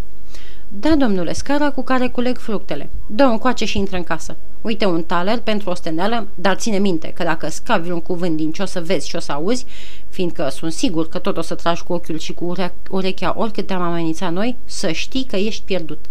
Da, 0.67 0.95
domnule, 0.95 1.33
scara 1.33 1.71
cu 1.71 1.83
care 1.83 2.07
culeg 2.07 2.37
fructele. 2.37 2.89
Dă 3.07 3.25
un 3.25 3.37
coace 3.37 3.65
și 3.65 3.77
intră 3.77 3.97
în 3.97 4.03
casă. 4.03 4.35
Uite 4.61 4.85
un 4.85 5.03
taler 5.03 5.39
pentru 5.39 5.69
o 5.69 5.73
steneală, 5.73 6.27
dar 6.35 6.55
ține 6.55 6.77
minte 6.77 7.07
că 7.07 7.23
dacă 7.23 7.49
scavi 7.49 7.91
un 7.91 8.01
cuvânt 8.01 8.37
din 8.37 8.51
ce 8.51 8.61
o 8.61 8.65
să 8.65 8.81
vezi 8.81 9.07
și 9.07 9.15
o 9.15 9.19
să 9.19 9.31
auzi, 9.31 9.65
fiindcă 10.09 10.49
sunt 10.49 10.71
sigur 10.71 11.09
că 11.09 11.17
tot 11.17 11.37
o 11.37 11.41
să 11.41 11.55
tragi 11.55 11.83
cu 11.83 11.93
ochiul 11.93 12.17
și 12.17 12.33
cu 12.33 12.53
urechea 12.89 13.33
oricât 13.37 13.67
te-am 13.67 13.81
amenințat 13.81 14.31
noi, 14.31 14.55
să 14.65 14.91
știi 14.91 15.23
că 15.23 15.35
ești 15.35 15.63
pierdut. 15.65 16.05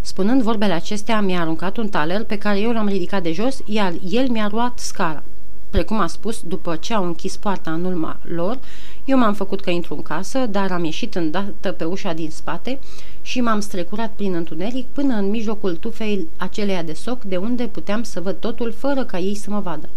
Spunând 0.00 0.42
vorbele 0.42 0.72
acestea, 0.72 1.20
mi-a 1.20 1.40
aruncat 1.40 1.76
un 1.76 1.88
taler 1.88 2.24
pe 2.24 2.38
care 2.38 2.58
eu 2.58 2.72
l-am 2.72 2.88
ridicat 2.88 3.22
de 3.22 3.32
jos, 3.32 3.60
iar 3.64 3.92
el 4.08 4.28
mi-a 4.28 4.48
luat 4.50 4.78
scara. 4.78 5.22
Precum 5.70 6.00
a 6.00 6.06
spus, 6.06 6.42
după 6.42 6.76
ce 6.76 6.94
au 6.94 7.04
închis 7.04 7.36
poarta 7.36 7.72
în 7.72 7.84
urma 7.84 8.18
lor, 8.22 8.58
eu 9.04 9.18
m-am 9.18 9.34
făcut 9.34 9.60
că 9.60 9.70
intru 9.70 9.94
în 9.94 10.02
casă, 10.02 10.46
dar 10.46 10.70
am 10.70 10.84
ieșit 10.84 11.14
îndată 11.14 11.72
pe 11.72 11.84
ușa 11.84 12.12
din 12.12 12.30
spate 12.30 12.78
și 13.22 13.40
m-am 13.40 13.60
strecurat 13.60 14.12
prin 14.12 14.34
întuneric 14.34 14.86
până 14.86 15.14
în 15.14 15.30
mijlocul 15.30 15.76
tufei 15.76 16.28
aceleia 16.36 16.82
de 16.82 16.92
soc, 16.92 17.22
de 17.22 17.36
unde 17.36 17.66
puteam 17.66 18.02
să 18.02 18.20
văd 18.20 18.36
totul 18.36 18.72
fără 18.72 19.04
ca 19.04 19.18
ei 19.18 19.34
să 19.34 19.50
mă 19.50 19.60
vadă. 19.60 19.88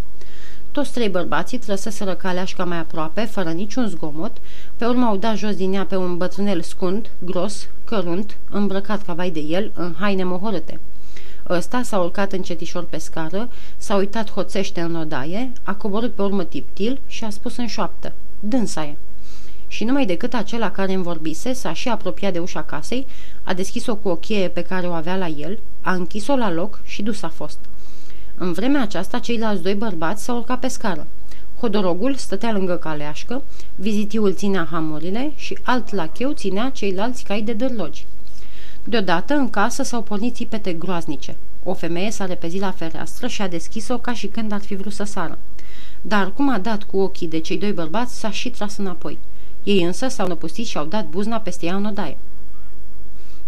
Toți 0.72 0.92
trei 0.92 1.10
bărbații 1.10 1.58
trăsăseră 1.58 2.14
caleașca 2.14 2.66
mai 2.66 2.78
aproape, 2.78 3.22
fără 3.22 3.50
niciun 3.50 3.88
zgomot, 3.88 4.38
pe 4.78 4.86
urmă 4.86 5.06
au 5.06 5.18
dat 5.18 5.38
jos 5.38 5.56
din 5.56 5.74
ea 5.74 5.86
pe 5.86 5.96
un 5.96 6.18
bătrânel 6.18 6.62
scund, 6.62 7.10
gros, 7.20 7.68
cărunt, 7.84 8.38
îmbrăcat 8.50 9.06
ca 9.06 9.14
vai 9.14 9.32
de 9.32 9.40
el, 9.40 9.72
în 9.76 9.96
haine 10.00 10.24
mohorâte. 10.24 10.80
Ăsta 11.52 11.82
s-a 11.82 12.00
urcat 12.00 12.32
încetișor 12.32 12.84
pe 12.84 12.98
scară, 12.98 13.50
s-a 13.78 13.96
uitat 13.96 14.32
hoțește 14.32 14.82
în 14.82 14.96
odaie, 14.96 15.52
a 15.64 15.74
coborât 15.74 16.14
pe 16.14 16.22
urmă 16.22 16.44
tiptil 16.44 17.00
și 17.08 17.24
a 17.24 17.30
spus 17.30 17.58
în 17.58 17.68
șoaptă. 17.68 18.14
Dânsa 18.40 18.84
e. 18.84 18.96
Și 19.68 19.84
numai 19.84 20.06
decât 20.06 20.34
acela 20.34 20.72
care 20.72 20.94
îmi 20.94 21.04
vorbise 21.04 21.54
s-a 21.54 21.74
și 21.74 21.90
apropiat 21.90 22.34
de 22.34 22.40
ușa 22.40 22.64
casei, 22.64 23.08
a 23.44 23.54
deschis-o 23.54 23.96
cu 23.96 24.10
o 24.10 24.16
cheie 24.16 24.48
pe 24.48 24.62
care 24.62 24.88
o 24.88 24.92
avea 24.92 25.16
la 25.16 25.28
el, 25.28 25.60
a 25.82 25.94
închis-o 25.94 26.36
la 26.36 26.52
loc 26.52 26.80
și 26.84 27.02
dus 27.02 27.22
a 27.22 27.30
fost. 27.30 27.58
În 28.36 28.54
vremea 28.54 28.82
aceasta, 28.82 29.20
ceilalți 29.20 29.64
doi 29.64 29.76
bărbați 29.76 30.24
s-au 30.24 30.38
urcat 30.38 30.60
pe 30.60 30.68
scară. 30.68 31.08
Hodorogul 31.60 32.16
stătea 32.16 32.52
lângă 32.52 32.76
caleașcă, 32.76 33.42
vizitiul 33.76 34.34
ținea 34.34 34.68
hamurile 34.72 35.32
și 35.36 35.58
alt 35.64 35.94
lacheu 35.94 36.32
ținea 36.32 36.70
ceilalți 36.70 37.24
cai 37.24 37.42
de 37.42 37.54
dărlogi. 37.54 38.06
Deodată, 38.84 39.34
în 39.34 39.50
casă 39.50 39.84
s-au 39.84 40.02
pornit 40.02 40.36
țipete 40.36 40.74
groaznice. 40.74 41.36
O 41.64 41.74
femeie 41.74 42.12
s-a 42.12 42.26
repezit 42.26 42.60
la 42.60 42.72
fereastră 42.72 43.28
și 43.28 43.42
a 43.42 43.48
deschis-o 43.48 43.98
ca 43.98 44.14
și 44.14 44.28
când 44.28 44.52
ar 44.52 44.62
fi 44.62 44.76
vrut 44.76 44.94
să 44.94 45.04
sară. 45.04 45.38
Dar 46.02 46.34
cum 46.34 46.50
a 46.50 46.60
dat 46.60 46.84
cu 46.84 46.98
ochii 46.98 47.28
de 47.28 47.40
cei 47.40 47.58
doi 47.58 47.72
bărbați, 47.72 48.20
s-a 48.20 48.32
și 48.32 48.50
tras 48.50 48.78
înapoi. 48.78 49.18
Ei 49.64 49.84
însă 49.84 50.08
s-au 50.08 50.28
năpustit 50.28 50.66
și 50.66 50.78
au 50.78 50.86
dat 50.86 51.08
buzna 51.08 51.38
peste 51.38 51.66
ea 51.66 51.76
în 51.76 51.86
odaie. 51.86 52.18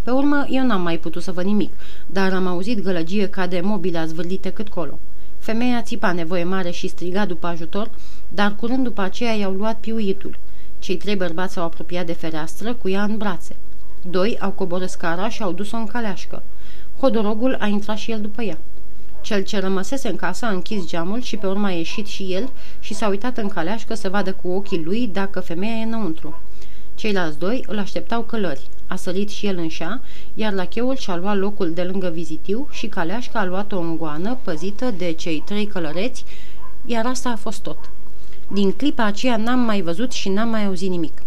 Pe 0.03 0.11
urmă, 0.11 0.45
eu 0.49 0.65
n-am 0.65 0.81
mai 0.81 0.97
putut 0.97 1.23
să 1.23 1.31
văd 1.31 1.45
nimic, 1.45 1.71
dar 2.05 2.33
am 2.33 2.47
auzit 2.47 2.81
gălăgie 2.81 3.27
ca 3.27 3.47
de 3.47 3.61
mobile 3.61 4.05
zvârlite 4.05 4.49
cât 4.49 4.69
colo. 4.69 4.99
Femeia 5.39 5.81
țipa 5.81 6.11
nevoie 6.11 6.43
mare 6.43 6.71
și 6.71 6.87
striga 6.87 7.25
după 7.25 7.47
ajutor, 7.47 7.89
dar 8.27 8.55
curând 8.55 8.83
după 8.83 9.01
aceea 9.01 9.33
i-au 9.33 9.51
luat 9.51 9.79
piuitul. 9.79 10.37
Cei 10.79 10.97
trei 10.97 11.15
bărbați 11.15 11.53
s-au 11.53 11.63
apropiat 11.63 12.05
de 12.05 12.13
fereastră 12.13 12.73
cu 12.73 12.89
ea 12.89 13.03
în 13.03 13.17
brațe. 13.17 13.55
Doi 14.09 14.37
au 14.39 14.49
coborât 14.49 14.89
scara 14.89 15.29
și 15.29 15.41
au 15.41 15.51
dus-o 15.51 15.77
în 15.77 15.85
caleașcă. 15.85 16.43
Hodorogul 16.99 17.57
a 17.59 17.65
intrat 17.65 17.97
și 17.97 18.11
el 18.11 18.21
după 18.21 18.41
ea. 18.41 18.57
Cel 19.21 19.43
ce 19.43 19.59
rămăsese 19.59 20.09
în 20.09 20.15
casă 20.15 20.45
a 20.45 20.49
închis 20.49 20.87
geamul 20.87 21.21
și 21.21 21.37
pe 21.37 21.47
urmă 21.47 21.67
a 21.67 21.71
ieșit 21.71 22.07
și 22.07 22.33
el 22.33 22.49
și 22.79 22.93
s-a 22.93 23.07
uitat 23.07 23.37
în 23.37 23.47
caleașcă 23.47 23.93
să 23.93 24.09
vadă 24.09 24.33
cu 24.33 24.47
ochii 24.47 24.83
lui 24.83 25.09
dacă 25.13 25.39
femeia 25.39 25.75
e 25.75 25.83
înăuntru. 25.83 26.39
Ceilalți 26.95 27.39
doi 27.39 27.63
îl 27.67 27.79
așteptau 27.79 28.21
călări. 28.21 28.67
A 28.87 28.95
sărit 28.95 29.29
și 29.29 29.45
el 29.45 29.57
în 29.57 29.67
șa, 29.67 30.01
iar 30.33 30.53
lacheul 30.53 30.95
și-a 30.95 31.15
luat 31.15 31.37
locul 31.37 31.73
de 31.73 31.83
lângă 31.83 32.09
vizitiu 32.09 32.67
și 32.71 32.87
caleașca 32.87 33.39
a 33.39 33.45
luat 33.45 33.71
o 33.71 33.79
îngoană 33.79 34.37
păzită 34.43 34.91
de 34.97 35.11
cei 35.11 35.43
trei 35.45 35.65
călăreți, 35.65 36.25
iar 36.85 37.05
asta 37.05 37.29
a 37.29 37.35
fost 37.35 37.61
tot. 37.61 37.77
Din 38.47 38.71
clipa 38.71 39.03
aceea 39.03 39.37
n-am 39.37 39.59
mai 39.59 39.81
văzut 39.81 40.11
și 40.11 40.29
n-am 40.29 40.49
mai 40.49 40.65
auzit 40.65 40.89
nimic. 40.89 41.22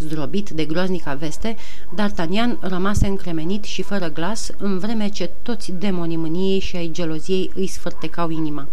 Zdrobit 0.00 0.50
de 0.50 0.64
groaznica 0.64 1.14
veste, 1.14 1.56
D'Artagnan 1.94 2.58
rămase 2.60 3.06
încremenit 3.06 3.64
și 3.64 3.82
fără 3.82 4.08
glas, 4.08 4.50
în 4.58 4.78
vreme 4.78 5.08
ce 5.08 5.30
toți 5.42 5.72
demonii 5.72 6.16
mâniei 6.16 6.58
și 6.60 6.76
ai 6.76 6.90
geloziei 6.92 7.50
îi 7.54 7.66
sfârtecau 7.66 8.30
inima. 8.30 8.66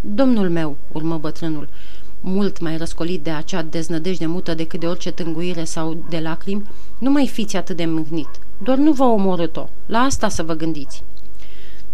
Domnul 0.00 0.50
meu, 0.50 0.76
urmă 0.92 1.18
bătrânul, 1.18 1.68
mult 2.20 2.60
mai 2.60 2.76
răscolit 2.76 3.22
de 3.22 3.30
acea 3.30 3.62
deznădejde 3.62 4.26
mută 4.26 4.54
decât 4.54 4.80
de 4.80 4.86
orice 4.86 5.10
tânguire 5.10 5.64
sau 5.64 6.04
de 6.08 6.18
lacrimi, 6.18 6.66
nu 6.98 7.10
mai 7.10 7.28
fiți 7.28 7.56
atât 7.56 7.76
de 7.76 7.84
mâhnit. 7.84 8.28
Doar 8.62 8.78
nu 8.78 8.92
vă 8.92 9.04
omorât-o. 9.04 9.68
La 9.86 9.98
asta 9.98 10.28
să 10.28 10.42
vă 10.42 10.54
gândiți. 10.54 11.02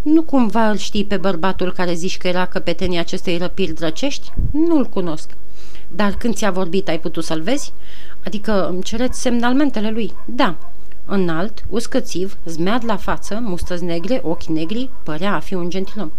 Nu 0.02 0.22
cumva 0.22 0.70
îl 0.70 0.76
știi 0.76 1.04
pe 1.04 1.16
bărbatul 1.16 1.72
care 1.72 1.94
zici 1.94 2.18
că 2.18 2.28
era 2.28 2.46
căpetenia 2.46 3.00
acestei 3.00 3.38
răpiri 3.38 3.72
drăcești? 3.72 4.33
Nu-l 4.52 4.87
cunosc. 4.87 5.30
Dar 5.88 6.14
când 6.14 6.35
ți-a 6.35 6.50
vorbit, 6.50 6.88
ai 6.88 7.00
putut 7.00 7.24
să-l 7.24 7.40
vezi? 7.40 7.72
Adică 8.28 8.68
îmi 8.68 8.82
cereți 8.82 9.20
semnalmentele 9.20 9.90
lui? 9.90 10.12
Da. 10.24 10.54
Înalt, 11.04 11.64
uscățiv, 11.68 12.36
zmead 12.44 12.84
la 12.84 12.96
față, 12.96 13.38
mustăți 13.42 13.84
negre, 13.84 14.20
ochi 14.24 14.42
negri, 14.42 14.90
părea 15.02 15.34
a 15.34 15.38
fi 15.38 15.54
un 15.54 15.70
gentilom. 15.70 16.10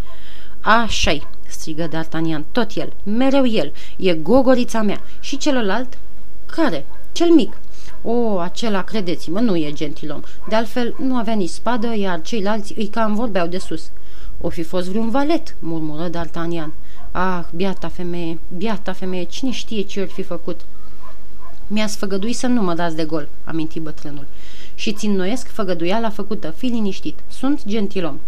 Așa-i, 0.62 1.28
strigă 1.48 1.88
D'Artagnan, 1.88 2.44
tot 2.52 2.76
el, 2.76 2.94
mereu 3.04 3.46
el, 3.48 3.74
e 3.98 4.14
gogorița 4.14 4.82
mea. 4.82 5.02
Și 5.20 5.38
celălalt? 5.38 5.98
Care? 6.46 6.86
Cel 7.12 7.30
mic. 7.30 7.58
O, 8.02 8.40
acela, 8.40 8.84
credeți-mă, 8.84 9.40
nu 9.40 9.56
e 9.56 9.72
gentilom. 9.72 10.22
De 10.48 10.56
altfel, 10.56 10.96
nu 11.00 11.16
avea 11.16 11.34
nici 11.34 11.50
spadă, 11.50 11.96
iar 11.96 12.22
ceilalți 12.22 12.74
îi 12.78 12.88
cam 12.88 13.16
vorbeau 13.16 13.48
de 13.48 13.58
sus. 13.58 13.92
O 14.42 14.50
fi 14.50 14.64
fost 14.64 14.88
vreun 14.88 15.10
valet, 15.10 15.56
murmură 15.60 16.10
D'Artagnan. 16.10 16.72
Ah, 17.12 17.44
biata 17.56 17.88
femeie, 17.88 18.40
biata 18.58 18.94
femeie, 18.94 19.24
cine 19.24 19.52
știe 19.52 19.82
ce 19.82 20.00
ori 20.02 20.12
fi 20.12 20.24
făcut? 20.24 20.60
Mi-ați 21.72 21.98
făgăduit 21.98 22.36
să 22.36 22.48
nu 22.48 22.62
mă 22.62 22.74
dați 22.74 22.96
de 22.96 23.06
gol, 23.06 23.28
aminti 23.44 23.80
bătrânul. 23.80 24.26
Și 24.76 24.94
țin 24.94 25.12
noiesc 25.12 25.48
făgăduiala 25.48 26.10
făcută, 26.10 26.50
fi 26.50 26.66
liniștit. 26.66 27.20
Sunt 27.28 27.68
gentilom. 27.68 28.20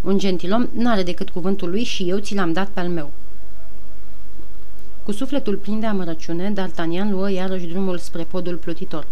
Un 0.00 0.18
gentilom 0.18 0.68
n-are 0.72 1.02
decât 1.02 1.30
cuvântul 1.30 1.70
lui 1.70 1.84
și 1.84 2.08
eu 2.08 2.18
ți 2.18 2.34
l-am 2.34 2.52
dat 2.52 2.68
pe 2.68 2.80
al 2.80 2.88
meu. 2.88 3.10
Cu 5.04 5.12
sufletul 5.12 5.56
plin 5.56 5.80
de 5.80 5.86
amărăciune, 5.86 6.52
D'Artagnan 6.52 7.10
luă 7.10 7.30
iarăși 7.30 7.66
drumul 7.66 7.98
spre 7.98 8.22
podul 8.22 8.54
plutitor. 8.54 9.06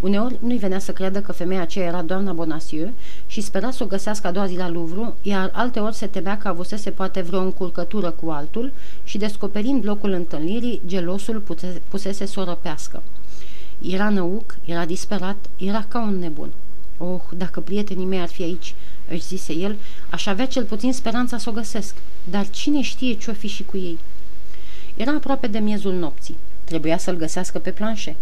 Uneori 0.00 0.38
nu-i 0.40 0.58
venea 0.58 0.78
să 0.78 0.92
creadă 0.92 1.20
că 1.20 1.32
femeia 1.32 1.60
aceea 1.60 1.86
era 1.86 2.02
doamna 2.02 2.32
Bonacieux 2.32 2.92
și 3.26 3.40
spera 3.40 3.70
să 3.70 3.82
o 3.82 3.86
găsească 3.86 4.26
a 4.26 4.30
doua 4.30 4.46
zi 4.46 4.56
la 4.56 4.68
Louvre, 4.68 5.12
iar 5.22 5.50
alteori 5.52 5.94
se 5.94 6.06
temea 6.06 6.38
că 6.38 6.48
avusese 6.48 6.90
poate 6.90 7.20
vreo 7.20 7.40
încurcătură 7.40 8.10
cu 8.10 8.30
altul 8.30 8.72
și, 9.04 9.18
descoperind 9.18 9.84
locul 9.84 10.10
întâlnirii, 10.10 10.80
gelosul 10.86 11.42
pusese 11.88 12.26
să 12.26 12.40
o 12.40 12.44
răpească. 12.44 13.02
Era 13.82 14.08
năuc, 14.08 14.56
era 14.64 14.84
disperat, 14.84 15.36
era 15.56 15.84
ca 15.88 16.00
un 16.00 16.18
nebun. 16.18 16.50
Oh, 16.98 17.20
dacă 17.36 17.60
prietenii 17.60 18.06
mei 18.06 18.20
ar 18.20 18.28
fi 18.28 18.42
aici, 18.42 18.74
își 19.08 19.22
zise 19.26 19.52
el, 19.52 19.76
aș 20.10 20.26
avea 20.26 20.46
cel 20.46 20.64
puțin 20.64 20.92
speranța 20.92 21.38
să 21.38 21.48
o 21.48 21.52
găsesc. 21.52 21.94
Dar 22.30 22.48
cine 22.50 22.80
știe 22.80 23.14
ce-o 23.14 23.32
fi 23.32 23.46
și 23.46 23.64
cu 23.64 23.76
ei? 23.76 23.98
Era 24.96 25.12
aproape 25.12 25.46
de 25.46 25.58
miezul 25.58 25.94
nopții. 25.94 26.36
Trebuia 26.64 26.98
să-l 26.98 27.16
găsească 27.16 27.58
pe 27.58 27.70
planșe. 27.70 28.16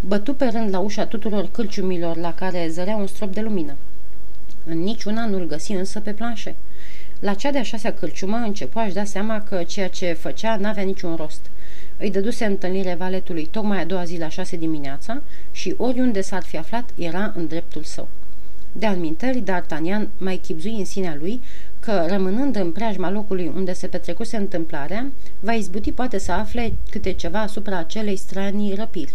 Bătu 0.00 0.34
pe 0.34 0.44
rând 0.44 0.70
la 0.70 0.78
ușa 0.78 1.06
tuturor 1.06 1.48
cârciumilor 1.50 2.16
la 2.16 2.34
care 2.34 2.68
zărea 2.70 2.96
un 2.96 3.06
strop 3.06 3.32
de 3.32 3.40
lumină. 3.40 3.76
În 4.64 4.78
niciuna 4.78 5.26
nu-l 5.26 5.46
găsi 5.46 5.72
însă 5.72 6.00
pe 6.00 6.12
planșe. 6.12 6.54
La 7.18 7.34
cea 7.34 7.50
de-a 7.50 7.62
șasea 7.62 7.94
cârciumă 7.94 8.36
începu 8.36 8.78
a-și 8.78 8.94
da 8.94 9.04
seama 9.04 9.40
că 9.40 9.62
ceea 9.62 9.88
ce 9.88 10.12
făcea 10.12 10.56
n-avea 10.56 10.82
niciun 10.82 11.14
rost. 11.16 11.40
Îi 12.02 12.10
dăduse 12.10 12.44
întâlnire 12.44 12.94
valetului 12.94 13.46
tocmai 13.46 13.80
a 13.80 13.84
doua 13.84 14.04
zi 14.04 14.18
la 14.18 14.28
șase 14.28 14.56
dimineața 14.56 15.22
și 15.52 15.74
oriunde 15.76 16.20
s-ar 16.20 16.42
fi 16.42 16.56
aflat 16.56 16.90
era 16.98 17.32
în 17.36 17.46
dreptul 17.46 17.82
său. 17.82 18.08
De 18.72 18.86
alminteri, 18.86 19.42
D'Artagnan 19.42 20.08
mai 20.18 20.36
chipzui 20.36 20.78
în 20.78 20.84
sinea 20.84 21.16
lui 21.20 21.40
că, 21.80 22.06
rămânând 22.08 22.56
în 22.56 22.72
preajma 22.72 23.10
locului 23.10 23.52
unde 23.54 23.72
se 23.72 23.86
petrecuse 23.86 24.36
întâmplarea, 24.36 25.12
va 25.40 25.52
izbuti 25.52 25.92
poate 25.92 26.18
să 26.18 26.32
afle 26.32 26.72
câte 26.90 27.12
ceva 27.12 27.40
asupra 27.40 27.78
acelei 27.78 28.16
stranii 28.16 28.74
răpiri. 28.74 29.14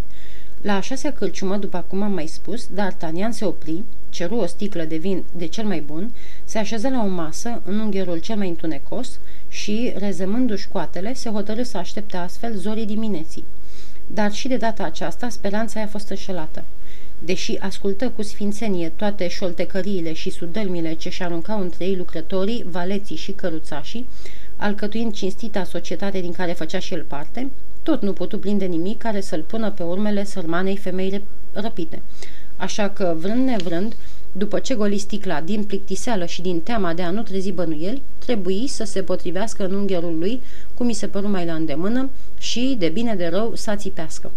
La 0.68 0.76
a 0.76 0.80
șasea 0.80 1.14
cârciumă, 1.14 1.58
după 1.58 1.86
cum 1.88 2.02
am 2.02 2.12
mai 2.12 2.28
spus, 2.28 2.68
D'Artagnan 2.68 3.30
se 3.30 3.46
opri, 3.46 3.84
ceru 4.10 4.36
o 4.36 4.46
sticlă 4.46 4.84
de 4.84 4.98
vin 4.98 5.24
de 5.36 5.46
cel 5.46 5.66
mai 5.66 5.82
bun, 5.82 6.12
se 6.44 6.58
așeză 6.58 6.90
la 6.90 7.04
o 7.04 7.08
masă 7.08 7.62
în 7.66 7.80
ungherul 7.80 8.18
cel 8.20 8.36
mai 8.36 8.48
întunecos 8.48 9.20
și, 9.48 9.94
rezămându-și 9.98 10.68
coatele, 10.68 11.14
se 11.14 11.30
hotărâ 11.30 11.64
să 11.64 11.78
aștepte 11.78 12.18
astfel 12.18 12.56
zorii 12.56 12.86
dimineții. 12.86 13.44
Dar 14.08 14.32
și 14.32 14.48
de 14.48 14.58
data 14.58 14.84
aceasta 14.84 15.30
speranța 15.30 15.80
i-a 15.80 15.88
fost 15.88 16.10
înșelată. 16.10 16.64
Deși 17.20 17.58
ascultă 17.58 18.10
cu 18.10 18.22
sfințenie 18.22 18.90
toate 18.90 19.28
șoltecăriile 19.28 20.14
și 20.14 20.30
sudălmile 20.30 20.94
ce 20.94 21.10
și 21.10 21.24
aruncau 21.24 21.62
între 21.62 21.86
ei 21.86 21.96
lucrătorii, 21.96 22.66
valeții 22.70 23.16
și 23.16 23.32
căruțașii, 23.32 24.06
alcătuind 24.58 25.14
cinstita 25.14 25.64
societate 25.64 26.20
din 26.20 26.32
care 26.32 26.52
făcea 26.52 26.80
și 26.80 26.94
el 26.94 27.04
parte, 27.08 27.50
tot 27.84 28.02
nu 28.02 28.14
putu 28.14 28.40
prinde 28.40 28.66
nimic 28.66 28.98
care 28.98 29.22
să-l 29.22 29.42
pună 29.42 29.72
pe 29.72 29.84
urmele 29.84 30.24
sărmanei 30.24 30.78
femei 30.78 31.24
răpite. 31.52 32.02
Așa 32.58 32.90
că, 32.90 33.16
vrând 33.18 33.48
nevrând, 33.48 33.96
după 34.32 34.60
ce 34.60 34.76
goli 34.76 34.98
sticla 34.98 35.42
din 35.42 35.64
plictiseală 35.64 36.26
și 36.26 36.42
din 36.42 36.62
teama 36.62 36.94
de 36.94 37.02
a 37.02 37.10
nu 37.10 37.22
trezi 37.22 37.52
bănuieli, 37.52 38.02
trebuie 38.18 38.68
să 38.68 38.84
se 38.84 39.04
potrivească 39.04 39.66
în 39.66 39.74
ungherul 39.74 40.18
lui, 40.18 40.42
cum 40.74 40.86
mi 40.86 40.94
se 40.94 41.08
păru 41.08 41.30
mai 41.30 41.46
la 41.46 41.54
îndemână, 41.54 42.10
și, 42.38 42.76
de 42.80 42.90
bine 42.90 43.16
de 43.16 43.28
rău, 43.28 43.56
să 43.56 43.74
țipească. 43.76 44.32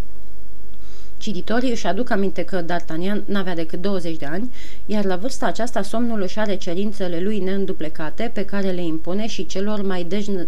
Cititorii 1.21 1.71
își 1.71 1.87
aduc 1.87 2.11
aminte 2.11 2.45
că 2.45 2.65
D'Artagnan 2.65 3.25
n-avea 3.25 3.55
decât 3.55 3.81
20 3.81 4.17
de 4.17 4.27
ani, 4.27 4.51
iar 4.87 5.05
la 5.05 5.17
vârsta 5.17 5.47
aceasta 5.47 5.83
somnul 5.83 6.23
își 6.23 6.39
are 6.39 6.57
cerințele 6.57 7.21
lui 7.21 7.39
neînduplecate 7.39 8.31
pe 8.35 8.45
care 8.45 8.71
le 8.71 8.83
impune 8.83 9.27
și 9.27 9.47
celor 9.47 9.83
mai 9.83 10.07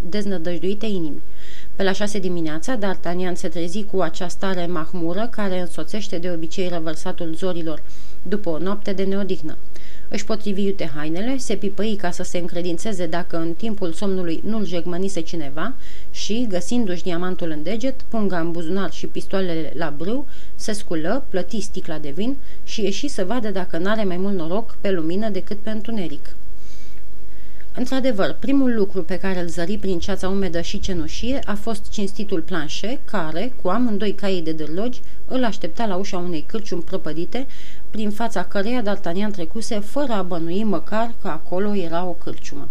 deznădăjduite 0.08 0.86
inimi. 0.86 1.22
Pe 1.76 1.82
la 1.82 1.92
șase 1.92 2.18
dimineața, 2.18 2.78
D'Artagnan 2.78 3.34
se 3.34 3.48
trezi 3.48 3.84
cu 3.84 4.00
această 4.00 4.46
stare 4.46 4.66
mahmură 4.66 5.28
care 5.30 5.60
însoțește 5.60 6.18
de 6.18 6.30
obicei 6.30 6.68
răvărsatul 6.68 7.34
zorilor 7.34 7.82
după 8.22 8.48
o 8.48 8.58
noapte 8.58 8.92
de 8.92 9.02
neodihnă. 9.02 9.56
Își 10.12 10.24
potrivi 10.24 10.64
iute 10.64 10.90
hainele, 10.94 11.36
se 11.38 11.56
pipăi 11.56 11.96
ca 11.96 12.10
să 12.10 12.22
se 12.22 12.38
încredințeze 12.38 13.06
dacă 13.06 13.36
în 13.36 13.52
timpul 13.52 13.92
somnului 13.92 14.42
nu-l 14.44 14.66
jegmănise 14.66 15.20
cineva 15.20 15.74
și, 16.10 16.46
găsindu-și 16.48 17.02
diamantul 17.02 17.50
în 17.50 17.62
deget, 17.62 18.02
punga 18.02 18.38
în 18.38 18.50
buzunar 18.50 18.92
și 18.92 19.06
pistoalele 19.06 19.72
la 19.76 19.94
brâu, 19.96 20.26
se 20.54 20.72
sculă, 20.72 21.24
plăti 21.28 21.60
sticla 21.60 21.98
de 21.98 22.10
vin 22.10 22.36
și 22.64 22.82
ieși 22.82 23.08
să 23.08 23.24
vadă 23.24 23.50
dacă 23.50 23.78
n-are 23.78 24.04
mai 24.04 24.16
mult 24.16 24.36
noroc 24.36 24.76
pe 24.80 24.90
lumină 24.90 25.28
decât 25.28 25.58
pe 25.58 25.70
întuneric. 25.70 26.34
Într-adevăr, 27.74 28.36
primul 28.38 28.74
lucru 28.74 29.02
pe 29.02 29.18
care 29.18 29.40
îl 29.40 29.48
zări 29.48 29.78
prin 29.78 29.98
ceața 29.98 30.28
umedă 30.28 30.60
și 30.60 30.80
cenușie 30.80 31.40
a 31.44 31.54
fost 31.54 31.90
cinstitul 31.90 32.40
planșe, 32.40 33.00
care, 33.04 33.52
cu 33.62 33.68
amândoi 33.68 34.12
caii 34.12 34.42
de 34.42 34.52
dârlogi, 34.52 35.00
îl 35.26 35.44
aștepta 35.44 35.86
la 35.86 35.96
ușa 35.96 36.18
unei 36.18 36.44
cârciumi 36.48 36.82
prăpădite, 36.82 37.46
prin 37.92 38.10
fața 38.10 38.44
căreia 38.44 38.82
D'Artagnan 38.82 39.30
trecuse 39.30 39.78
fără 39.78 40.12
a 40.12 40.22
bănui 40.22 40.64
măcar 40.64 41.12
că 41.22 41.28
acolo 41.28 41.74
era 41.74 42.04
o 42.04 42.12
cârciumă. 42.12 42.68